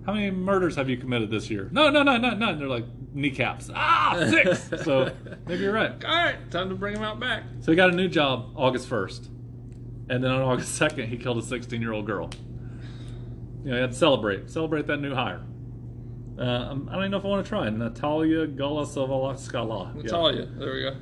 [0.06, 1.70] How many murders have you committed this year?
[1.72, 2.58] No, no, no, no, no.
[2.58, 3.70] They're like kneecaps.
[3.74, 4.70] Ah, six.
[4.84, 5.12] so
[5.48, 5.92] maybe you're right.
[6.04, 7.44] all right, time to bring him out back.
[7.60, 9.28] So he got a new job August 1st.
[10.10, 12.30] And then on August 2nd, he killed a 16 year old girl.
[13.64, 14.50] You know, he had to celebrate.
[14.50, 15.42] Celebrate that new hire.
[16.38, 17.70] Uh, I'm- don't even know if I want to try.
[17.70, 19.96] Natalia Golosovskala.
[19.96, 20.96] Natalia, there we go.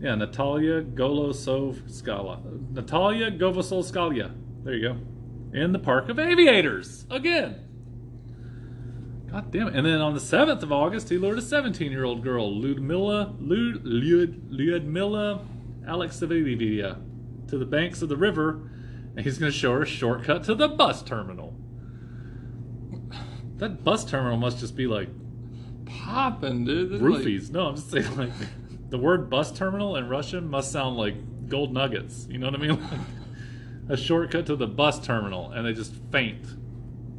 [0.00, 2.72] Yeah, Natalia Golosovskala.
[2.72, 4.32] Natalia Govosovskaya.
[4.64, 4.96] There you go.
[5.52, 7.06] In the Park of Aviators.
[7.10, 7.66] Again.
[9.30, 9.76] God damn it.
[9.76, 13.34] And then on the 7th of August, he lured a 17 year old girl, Ludmila,
[13.38, 15.44] Lud, Lud, Ludmila
[15.86, 18.70] Alexeyevna, to the banks of the river,
[19.16, 21.54] and he's going to show her a shortcut to the bus terminal.
[23.56, 25.08] That bus terminal must just be like
[25.84, 26.90] Popping, dude.
[26.90, 27.50] This is like- roofies.
[27.50, 28.30] No, I'm just saying like
[28.88, 32.26] the word bus terminal in Russian must sound like gold nuggets.
[32.30, 32.78] You know what I mean?
[32.90, 33.00] Like
[33.88, 36.46] a shortcut to the bus terminal, and they just faint.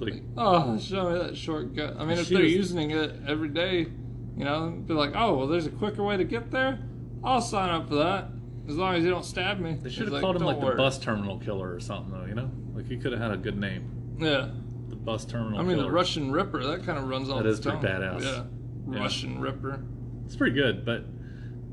[0.02, 1.95] Like oh, show me that shortcut.
[1.97, 3.88] I mean, if they're was- using it every day,
[4.36, 6.80] you know, be like, oh, well, there's a quicker way to get there.
[7.24, 8.30] I'll sign up for that
[8.68, 9.74] as long as you don't stab me.
[9.74, 12.26] they should have called him "Don't like the bus terminal killer or something, though.
[12.26, 14.18] You know, like he could have had a good name.
[14.20, 14.49] Yeah,
[14.89, 15.60] The bus terminal.
[15.60, 15.84] I mean, killer.
[15.89, 16.64] the Russian Ripper.
[16.64, 17.43] That kind of runs off.
[17.43, 18.24] That is pretty badass.
[18.24, 18.43] Yeah,
[18.91, 18.99] Yeah.
[18.99, 19.84] Russian Ripper.
[20.26, 21.06] It's pretty good, but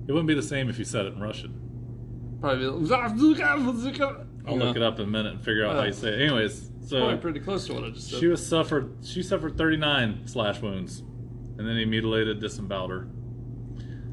[0.07, 1.55] it wouldn't be the same if you said it in Russian.
[2.41, 2.67] Probably.
[4.49, 6.23] I'll look it up in a minute and figure out how you say it.
[6.23, 8.21] Anyways, so Probably pretty close to what I just said.
[8.21, 8.99] She was suffered.
[9.05, 13.09] She suffered 39 slash wounds, and then he mutilated, disemboweled her.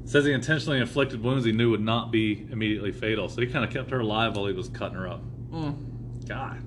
[0.04, 3.66] Says he intentionally inflicted wounds he knew would not be immediately fatal, so he kind
[3.66, 5.24] of kept her alive while he was cutting her up.
[5.52, 6.28] Mm.
[6.28, 6.62] God.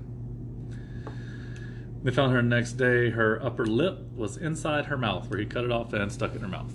[2.03, 3.09] They found her the next day.
[3.09, 6.37] Her upper lip was inside her mouth, where he cut it off and stuck it
[6.37, 6.73] in her mouth.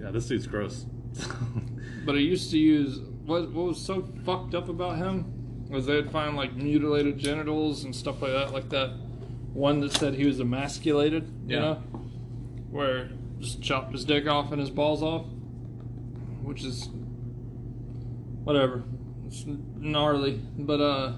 [0.00, 0.86] Yeah, this dude's gross.
[2.04, 6.10] But I used to use what what was so fucked up about him was they'd
[6.10, 8.90] find like mutilated genitals and stuff like that, like that
[9.52, 11.74] one that said he was emasculated, you know,
[12.70, 13.10] where
[13.40, 15.26] just chopped his dick off and his balls off,
[16.42, 16.88] which is
[18.44, 18.84] whatever,
[19.26, 20.40] it's gnarly.
[20.58, 21.12] But uh,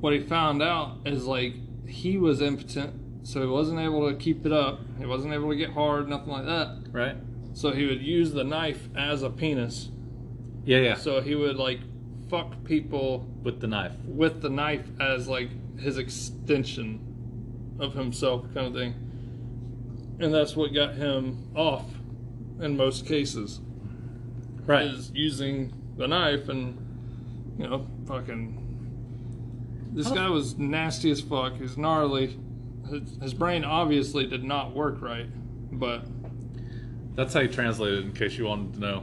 [0.00, 1.54] what he found out is like
[1.86, 4.80] he was impotent, so he wasn't able to keep it up.
[4.98, 6.84] He wasn't able to get hard, nothing like that.
[6.92, 7.16] right?
[7.54, 9.90] So he would use the knife as a penis.
[10.68, 10.94] Yeah, yeah.
[10.96, 11.80] So he would like
[12.28, 13.92] fuck people With the knife.
[14.04, 15.48] with the knife as like
[15.80, 17.00] his extension
[17.80, 18.92] of himself, kind of thing.
[20.20, 21.86] And that's what got him off
[22.60, 23.60] in most cases.
[24.66, 24.84] Right.
[24.88, 26.76] Is using the knife and
[27.58, 28.66] you know, fucking.
[29.94, 31.54] This guy was nasty as fuck.
[31.56, 32.36] He's gnarly.
[32.90, 35.26] His, his brain obviously did not work right,
[35.72, 36.04] but
[37.14, 38.04] That's how you translated.
[38.04, 39.02] in case you wanted to know.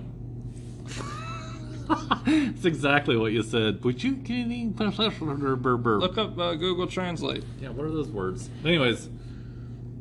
[2.27, 3.83] It's exactly what you said.
[3.83, 7.43] Would you can look up uh, Google Translate.
[7.61, 8.49] Yeah, what are those words?
[8.63, 9.09] Anyways,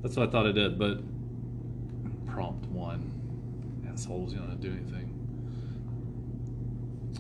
[0.03, 1.03] that's what I thought I did, but
[2.27, 3.11] prompt one.
[3.93, 5.11] Assholes, you don't do anything.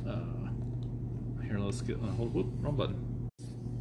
[0.09, 1.97] Uh, here, let's get.
[1.97, 3.31] Uh, hold, whoop, wrong button.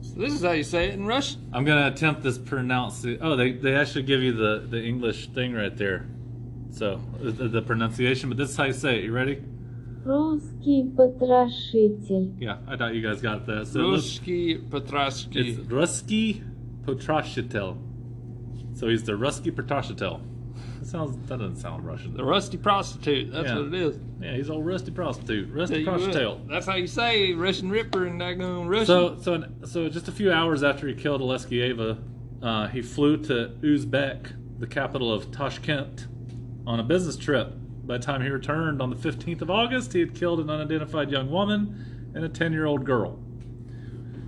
[0.01, 1.49] So this is how you say it in Russian.
[1.53, 3.05] I'm gonna attempt this pronounce.
[3.21, 6.07] Oh, they they actually give you the the English thing right there.
[6.71, 9.05] So the, the pronunciation, but this is how you say it.
[9.05, 9.41] You ready?
[10.05, 12.34] Русский потрошитель.
[12.40, 13.66] Yeah, I thought you guys got that.
[13.66, 15.36] So it looks- Ruski Petrashki.
[15.36, 16.42] It's Rusky
[16.84, 17.76] Potrashitel.
[18.74, 20.20] So he's the Rusky Potrashitel.
[20.80, 21.16] That sounds.
[21.28, 22.14] That doesn't sound Russian.
[22.14, 23.32] The rusty prostitute.
[23.32, 23.59] That's Yeah.
[23.59, 23.99] what it is.
[24.22, 26.49] Yeah, he's old rusty prostitute, Tell rusty you what, prostitute.
[26.49, 28.86] That's how you say Russian Ripper and daggone Russian.
[28.86, 31.99] So, so, so, just a few hours after he killed Aleskieva,
[32.42, 36.07] uh, he flew to Uzbek, the capital of Tashkent,
[36.66, 37.53] on a business trip.
[37.84, 41.11] By the time he returned on the 15th of August, he had killed an unidentified
[41.11, 43.19] young woman and a 10-year-old girl.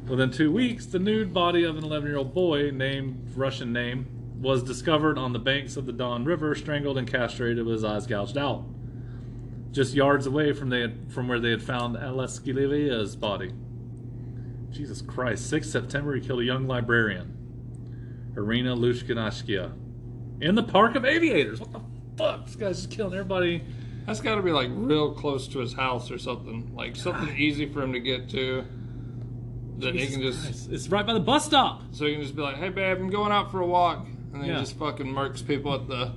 [0.07, 4.07] Within two weeks, the nude body of an 11-year-old boy, named Russian name,
[4.41, 8.05] was discovered on the banks of the Don River, strangled and castrated with his eyes
[8.05, 8.65] gouged out,
[9.71, 13.53] just yards away from they had, from where they had found Aleskieva's body.
[14.69, 15.49] Jesus Christ!
[15.49, 19.71] 6 September, he killed a young librarian, Irina Lushkinashkia,
[20.41, 21.61] in the Park of Aviators.
[21.61, 21.79] What the
[22.17, 22.45] fuck?
[22.45, 23.63] This guy's just killing everybody.
[24.05, 26.73] That's got to be like real close to his house or something.
[26.75, 28.63] Like something easy for him to get to.
[29.79, 30.69] That he can just Christ.
[30.71, 31.81] It's right by the bus stop.
[31.91, 34.41] so he can just be like, "Hey babe, I'm going out for a walk," and
[34.41, 34.55] then Yeah.
[34.55, 36.11] he just fucking murks people at the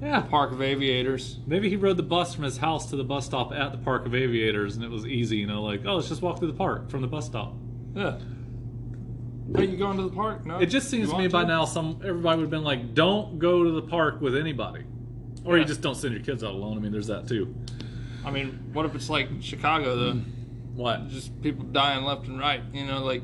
[0.00, 0.22] Yeah.
[0.22, 1.38] Park of Aviators.
[1.46, 4.06] Maybe he rode the bus from his house to the bus stop at the Park
[4.06, 6.54] of Aviators, and it was easy, you know, like, oh, let's just walk through the
[6.56, 7.54] park from the bus stop.
[7.94, 8.18] Yeah.
[9.54, 10.46] Are you going to the park?
[10.46, 10.58] No.
[10.58, 13.38] It just seems to me want by now some everybody would have been like, don't
[13.38, 14.84] go to the park with anybody,
[15.44, 16.76] or you just don't send your kids out alone.
[16.76, 17.54] I mean, there's that too.
[18.24, 20.20] I mean, what if it's like Chicago though?
[20.74, 21.08] What?
[21.08, 22.62] Just people dying left and right.
[22.72, 23.22] You know, like,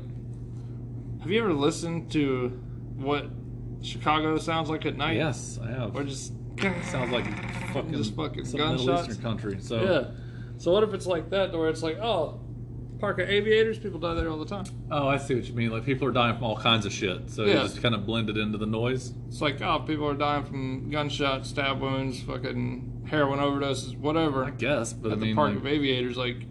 [1.21, 2.49] have you ever listened to
[2.95, 3.27] what
[3.81, 5.15] Chicago sounds like at night?
[5.15, 5.95] Yes, I have.
[5.95, 6.33] Or just
[6.83, 7.25] Sounds like
[7.73, 9.09] fucking Just fucking some Middle gunshots?
[9.09, 9.57] Eastern country.
[9.61, 10.11] So Yeah.
[10.57, 12.41] So what if it's like that, where it's like, oh,
[12.99, 14.65] Park of Aviators, people die there all the time.
[14.91, 15.69] Oh, I see what you mean.
[15.71, 17.63] Like people are dying from all kinds of shit, so you Yeah.
[17.63, 19.13] just kind of blended into the noise.
[19.27, 24.43] It's like, oh, people are dying from gunshots, stab wounds, fucking heroin overdoses, whatever.
[24.45, 26.41] I guess, but at I the Park like, of Aviators, like,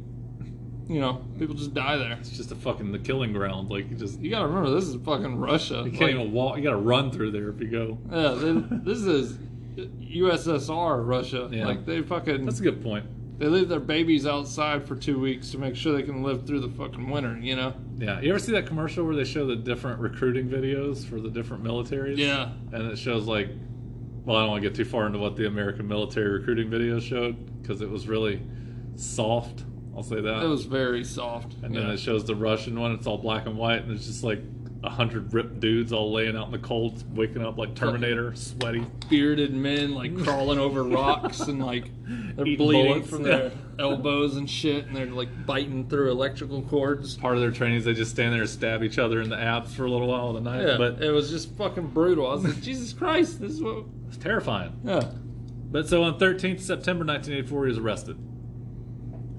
[0.88, 2.12] you know, people just die there.
[2.12, 3.68] it's just a fucking the killing ground.
[3.68, 5.82] Like you just You gotta remember, this is fucking Russia.
[5.84, 6.56] you can't Like, even walk.
[6.56, 7.98] You got to run through there if you go.
[8.10, 8.52] Yeah, they,
[8.84, 9.38] this is
[9.76, 11.48] USSR Russia.
[11.52, 11.66] Yeah.
[11.66, 13.04] Like they fucking That's a good point.
[13.38, 16.60] They leave their babies outside for two weeks to make sure they can live through
[16.60, 17.38] the fucking winter.
[17.40, 17.74] You know?
[17.96, 21.30] Yeah, you ever see that commercial where they show the different recruiting videos for the
[21.30, 22.18] different militaries?
[22.18, 22.50] Yeah.
[22.72, 23.48] and it shows like,
[24.24, 27.00] well, I don't want to get too far into what the American military recruiting video
[27.00, 28.42] showed because it was really
[28.96, 29.64] soft.
[29.96, 30.42] I'll say that.
[30.44, 31.54] It was very soft.
[31.62, 32.92] and then it shows the Russian one.
[32.92, 34.40] It's all black and white, and it's just like
[34.84, 38.86] a hundred ripped dudes all laying out in the cold, waking up like Terminator, sweaty.
[39.10, 41.90] bearded men like crawling over rocks and like
[42.36, 43.10] they're Eating bleeding bullets.
[43.10, 43.50] from their
[43.80, 47.16] elbows and shit, and they're like biting through electrical cords.
[47.16, 49.38] Part of their training is they just stand there and stab each other in the
[49.38, 50.62] abs for a little while at night.
[50.64, 52.28] Yeah, But it was just fucking brutal.
[52.28, 53.84] I was like, Jesus Christ, this is what.
[54.06, 54.78] it's terrifying.
[54.84, 55.10] Yeah.
[55.70, 58.16] But so on 13th September 1984, he was arrested.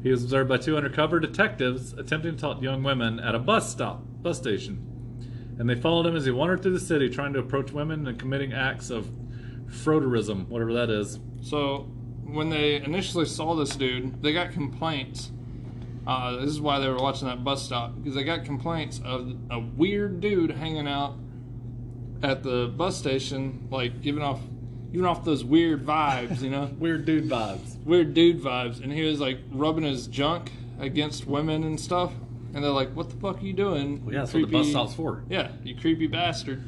[0.04, 3.40] He was observed by two undercover detectives attempting to talk to young women at a
[3.40, 4.86] bus stop, bus station.
[5.60, 8.18] And they followed him as he wandered through the city trying to approach women and
[8.18, 9.12] committing acts of
[9.68, 11.20] frotteurism, whatever that is.
[11.42, 11.90] So
[12.24, 15.32] when they initially saw this dude, they got complaints.
[16.08, 19.36] Uh, this is why they were watching that bus stop because they got complaints of
[19.52, 21.16] a weird dude hanging out
[22.24, 24.40] at the bus station, like giving off,
[24.92, 26.66] giving off those weird vibes, you know.
[26.80, 27.82] Weird dude vibes.
[27.84, 32.12] weird dude vibes, and he was like rubbing his junk against women and stuff.
[32.54, 34.48] And they're like, "What the fuck are you doing?" Well, you yeah, that's what the
[34.48, 35.24] bus creepy-" stop's for.
[35.30, 36.64] Yeah, you creepy bastard.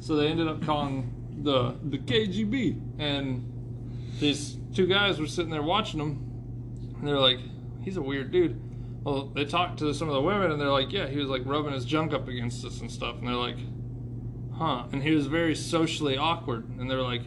[0.00, 1.12] So they ended up calling
[1.42, 3.44] the the KGB, and
[4.20, 6.22] these two guys were sitting there watching him,
[6.98, 7.38] and they're like,
[7.82, 8.60] "He's a weird dude."
[9.04, 11.42] Well, they talked to some of the women, and they're like, "Yeah, he was like
[11.46, 13.56] rubbing his junk up against us and stuff." And they're like,
[14.52, 17.22] "Huh?" And he was very socially awkward, and they're like,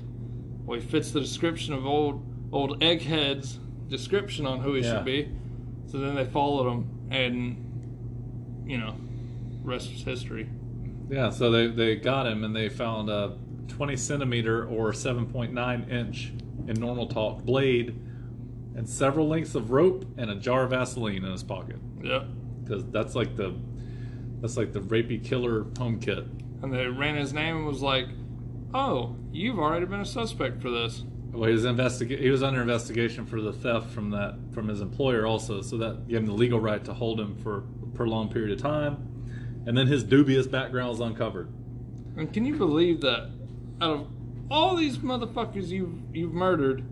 [0.65, 4.97] "Well, he fits the description of old old egghead's description on who he Yeah.
[4.97, 5.29] should be."
[5.87, 7.64] So then they followed him, and
[8.65, 8.95] you know,
[9.63, 10.49] rest is history.
[11.09, 13.37] Yeah, so they, they got him and they found a
[13.67, 16.33] 20 centimeter or 7.9 inch
[16.67, 17.99] in normal talk blade
[18.75, 21.77] and several lengths of rope and a jar of Vaseline in his pocket.
[22.01, 22.27] Yep.
[22.63, 23.55] Because that's like the
[24.41, 26.25] that's like the rapey killer home kit.
[26.61, 28.07] And they ran his name and was like,
[28.73, 32.61] "Oh, you've already been a suspect for this." Well, he was investiga- he was under
[32.61, 36.33] investigation for the theft from that from his employer also, so that gave him the
[36.33, 37.63] legal right to hold him for
[37.95, 38.97] prolonged period of time.
[39.65, 41.51] And then his dubious background is uncovered.
[42.17, 43.29] And can you believe that?
[43.81, 44.07] Out of
[44.49, 46.83] all these motherfuckers you've you've murdered,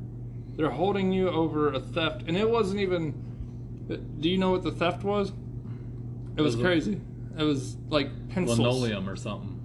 [0.55, 3.13] they're holding you over a theft, and it wasn't even.
[4.19, 5.31] Do you know what the theft was?
[6.35, 7.01] It was Was it- crazy.
[7.37, 8.59] It was like pencils.
[8.59, 9.59] Linoleum or something.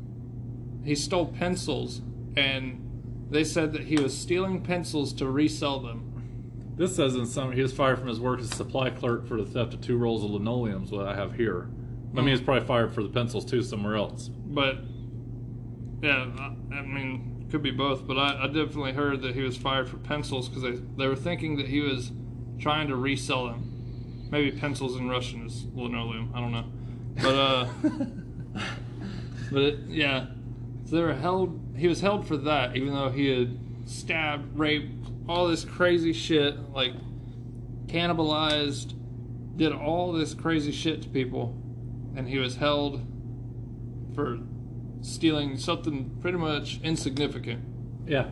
[0.85, 2.01] He stole pencils,
[2.37, 6.08] and they said that he was stealing pencils to resell them.
[6.79, 9.37] This says in some he was fired from his work as a supply clerk for
[9.43, 10.91] the theft of two rolls of linoleums.
[10.93, 11.69] What I have here.
[12.13, 14.29] I mean, he's probably fired for the pencils too somewhere else.
[14.29, 14.79] But
[16.03, 19.57] yeah, I- I mean, could be both, but I, I definitely heard that he was
[19.57, 22.13] fired for pencils because they, they were thinking that he was
[22.59, 24.29] trying to resell them.
[24.31, 26.31] Maybe pencils in Russian is linoleum.
[26.35, 26.65] I don't know,
[27.17, 27.69] but uh,
[29.51, 30.27] but it, yeah,
[30.85, 31.59] so they were held.
[31.77, 34.98] He was held for that, even though he had stabbed, raped,
[35.29, 36.93] all this crazy shit, like
[37.87, 38.95] cannibalized,
[39.57, 41.61] did all this crazy shit to people,
[42.17, 43.05] and he was held
[44.15, 44.39] for
[45.01, 47.63] stealing something pretty much insignificant.
[48.07, 48.29] Yeah.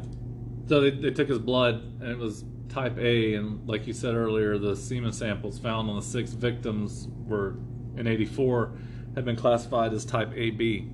[0.69, 4.15] So they, they took his blood, and it was type A, and like you said
[4.15, 7.57] earlier, the semen samples found on the six victims were
[7.97, 8.73] in '84
[9.15, 10.91] had been classified as type AB.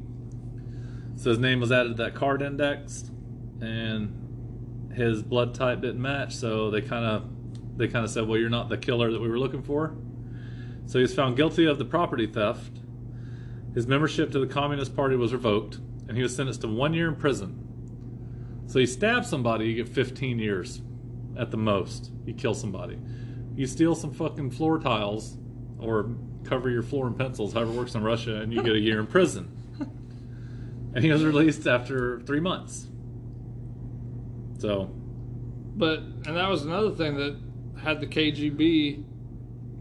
[1.16, 3.10] So his name was added to that card index,
[3.60, 4.21] and
[4.94, 6.34] his blood type didn't match.
[6.34, 7.24] So they kind of
[7.76, 9.96] they kind of said, "Well, you're not the killer that we were looking for."
[10.86, 12.80] So he was found guilty of the property theft.
[13.74, 15.78] His membership to the Communist Party was revoked,
[16.08, 17.58] and he was sentenced to one year in prison.
[18.66, 20.82] So you stab somebody, you get 15 years
[21.38, 22.10] at the most.
[22.26, 22.98] You kill somebody.
[23.54, 25.36] You steal some fucking floor tiles
[25.78, 26.10] or
[26.44, 29.06] cover your floor in pencils, however works in Russia, and you get a year in
[29.06, 29.56] prison.
[30.94, 32.86] And he was released after three months.
[34.62, 34.88] So,
[35.74, 37.36] But and that was another thing that
[37.82, 39.04] had the KGB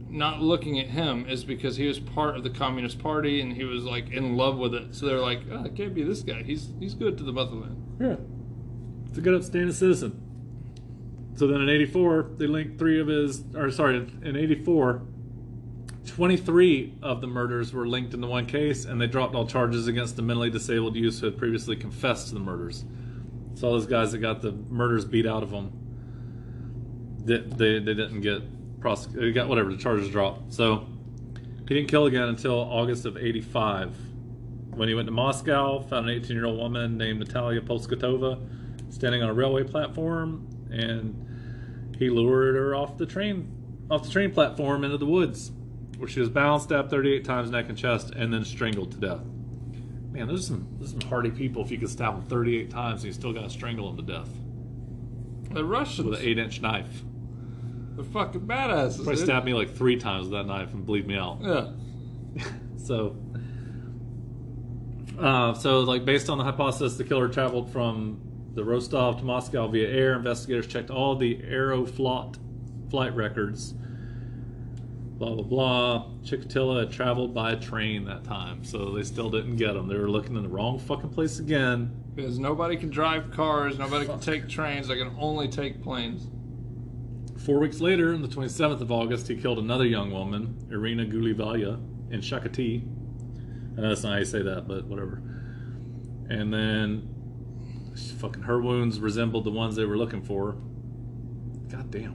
[0.10, 3.64] not looking at him is because he was part of the Communist Party and he
[3.64, 4.96] was like in love with it.
[4.96, 6.42] So they're like, ah, oh, it can't be this guy.
[6.42, 7.78] He's he's good to the motherland.
[8.00, 8.16] yeah,
[9.08, 10.20] it's a good upstanding citizen.
[11.36, 15.04] So then in 84, they linked three of his, or sorry, in 84,
[16.08, 20.16] 23 of the murders were linked into one case, and they dropped all charges against
[20.16, 22.84] the mentally disabled youths who had previously confessed to the murders.
[23.56, 25.72] So all those guys that got the murders beat out of them,
[27.24, 28.42] they, they, they didn't get
[28.80, 29.30] prosecuted.
[29.30, 30.54] They got whatever, the charges dropped.
[30.54, 30.88] So
[31.68, 33.96] he didn't kill again until August of 85
[34.76, 38.40] when he went to Moscow, found an 18 year old woman named Natalia Polskatova
[38.90, 43.58] standing on a railway platform, and he lured her off the train
[43.90, 45.52] off the train platform into the woods,
[45.98, 49.22] where she was bound, stabbed 38 times neck and chest, and then strangled to death.
[50.22, 51.64] Man, there's some there's some hardy people.
[51.64, 54.14] If you could stab them 38 times, and you still got to strangle them to
[54.14, 54.30] death
[55.50, 57.02] The Russians with an eight inch knife.
[57.96, 58.98] They're fucking badasses.
[58.98, 59.26] Probably dude.
[59.26, 61.40] stabbed me like three times with that knife and bleed me out.
[61.42, 61.72] Yeah.
[62.78, 63.16] So,
[65.20, 68.20] uh, so like based on the hypothesis, the killer traveled from
[68.56, 70.16] the Rostov to Moscow via air.
[70.16, 72.38] Investigators checked all the Aeroflot
[72.90, 73.76] flight records.
[75.22, 76.06] Blah blah blah.
[76.24, 79.88] Chikatilo had traveled by train that time, so they still didn't get him.
[79.88, 81.96] They were looking in the wrong fucking place again.
[82.16, 86.28] Because nobody can drive cars, nobody can take trains, they can only take planes.
[87.46, 91.80] Four weeks later, on the 27th of August, he killed another young woman, Irina Gulivaya,
[92.12, 92.82] in Shakati.
[93.78, 95.22] I know that's not how you say that, but whatever.
[96.32, 100.54] And then, fucking, her wounds resembled the ones they were looking for.
[101.70, 102.14] God damn.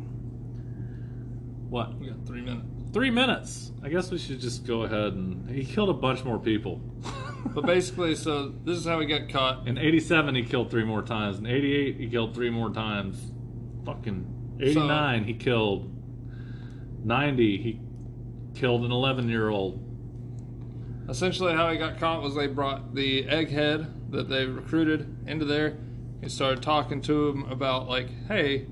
[1.70, 1.96] What?
[2.00, 2.75] We got three minutes.
[2.96, 3.72] Three minutes.
[3.82, 5.50] I guess we should just go ahead and.
[5.50, 6.80] He killed a bunch more people.
[7.44, 9.68] But basically, so this is how he got caught.
[9.68, 11.38] In 87, he killed three more times.
[11.38, 13.32] In 88, he killed three more times.
[13.84, 15.92] Fucking 89, he killed.
[17.04, 17.80] 90, he
[18.58, 19.78] killed an 11 year old.
[21.10, 25.76] Essentially, how he got caught was they brought the egghead that they recruited into there
[26.22, 28.68] and started talking to him about, like, hey,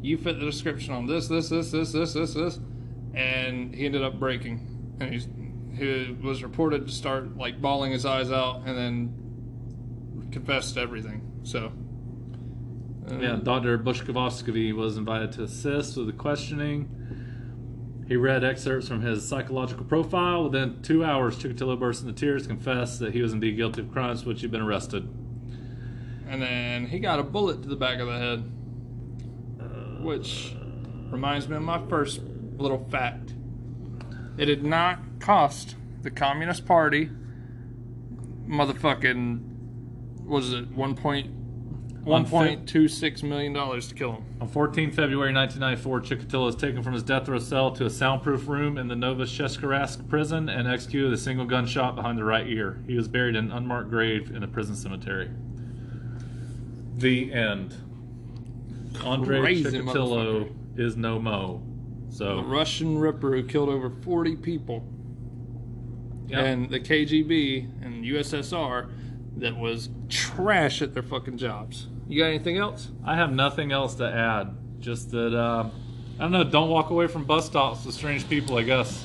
[0.00, 2.58] you fit the description on this, this, this, this, this, this, this.
[3.14, 4.96] And he ended up breaking.
[5.00, 5.28] And he's,
[5.76, 11.40] he was reported to start, like, bawling his eyes out and then confessed everything.
[11.42, 11.72] So.
[13.10, 13.78] uh, Yeah, Dr.
[13.78, 16.88] Bushkovsky was invited to assist with the questioning.
[18.08, 20.44] He read excerpts from his psychological profile.
[20.44, 24.22] Within two hours, Chikatilo burst into tears, confessed that he was indeed guilty of crimes
[24.22, 25.08] for which he'd been arrested.
[26.28, 28.50] And then he got a bullet to the back of the head.
[30.02, 30.54] Which
[31.10, 32.20] reminds me of my first
[32.56, 33.34] little fact.
[34.36, 37.10] It did not cost the Communist Party
[38.52, 39.40] motherfucking
[40.24, 41.30] was it one point
[42.04, 44.24] one point two six million dollars to kill him.
[44.40, 48.48] On 14 February 1994, Chikatilo was taken from his death row cell to a soundproof
[48.48, 52.82] room in the Novosibirsk prison and executed with a single gunshot behind the right ear.
[52.88, 55.30] He was buried in an unmarked grave in a prison cemetery.
[56.96, 57.76] The end.
[59.04, 61.62] Andre Crazy Chikatilo is no mo.
[62.20, 64.84] A Russian Ripper who killed over forty people.
[66.28, 66.40] yeah.
[66.40, 68.90] And the KGB and USSR
[69.38, 71.86] that was trash at their fucking jobs.
[72.08, 72.90] You got anything else?
[73.04, 74.56] I have nothing else to add.
[74.80, 75.68] Just that uh,
[76.18, 76.44] I don't know.
[76.44, 78.56] Don't walk away from bus stops with strange people.
[78.58, 79.04] I guess.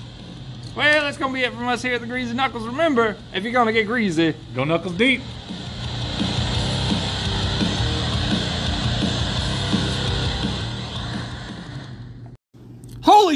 [0.75, 2.65] Well, that's gonna be it from us here at the Greasy Knuckles.
[2.67, 5.21] Remember, if you're gonna get greasy, Go knuckles deep.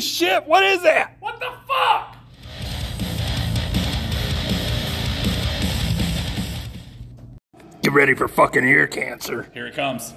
[0.02, 0.46] Shit!
[0.46, 1.16] What is that?
[1.20, 2.18] What the fuck?
[7.82, 9.50] Get ready for fucking ear cancer.
[9.54, 10.14] Here it comes.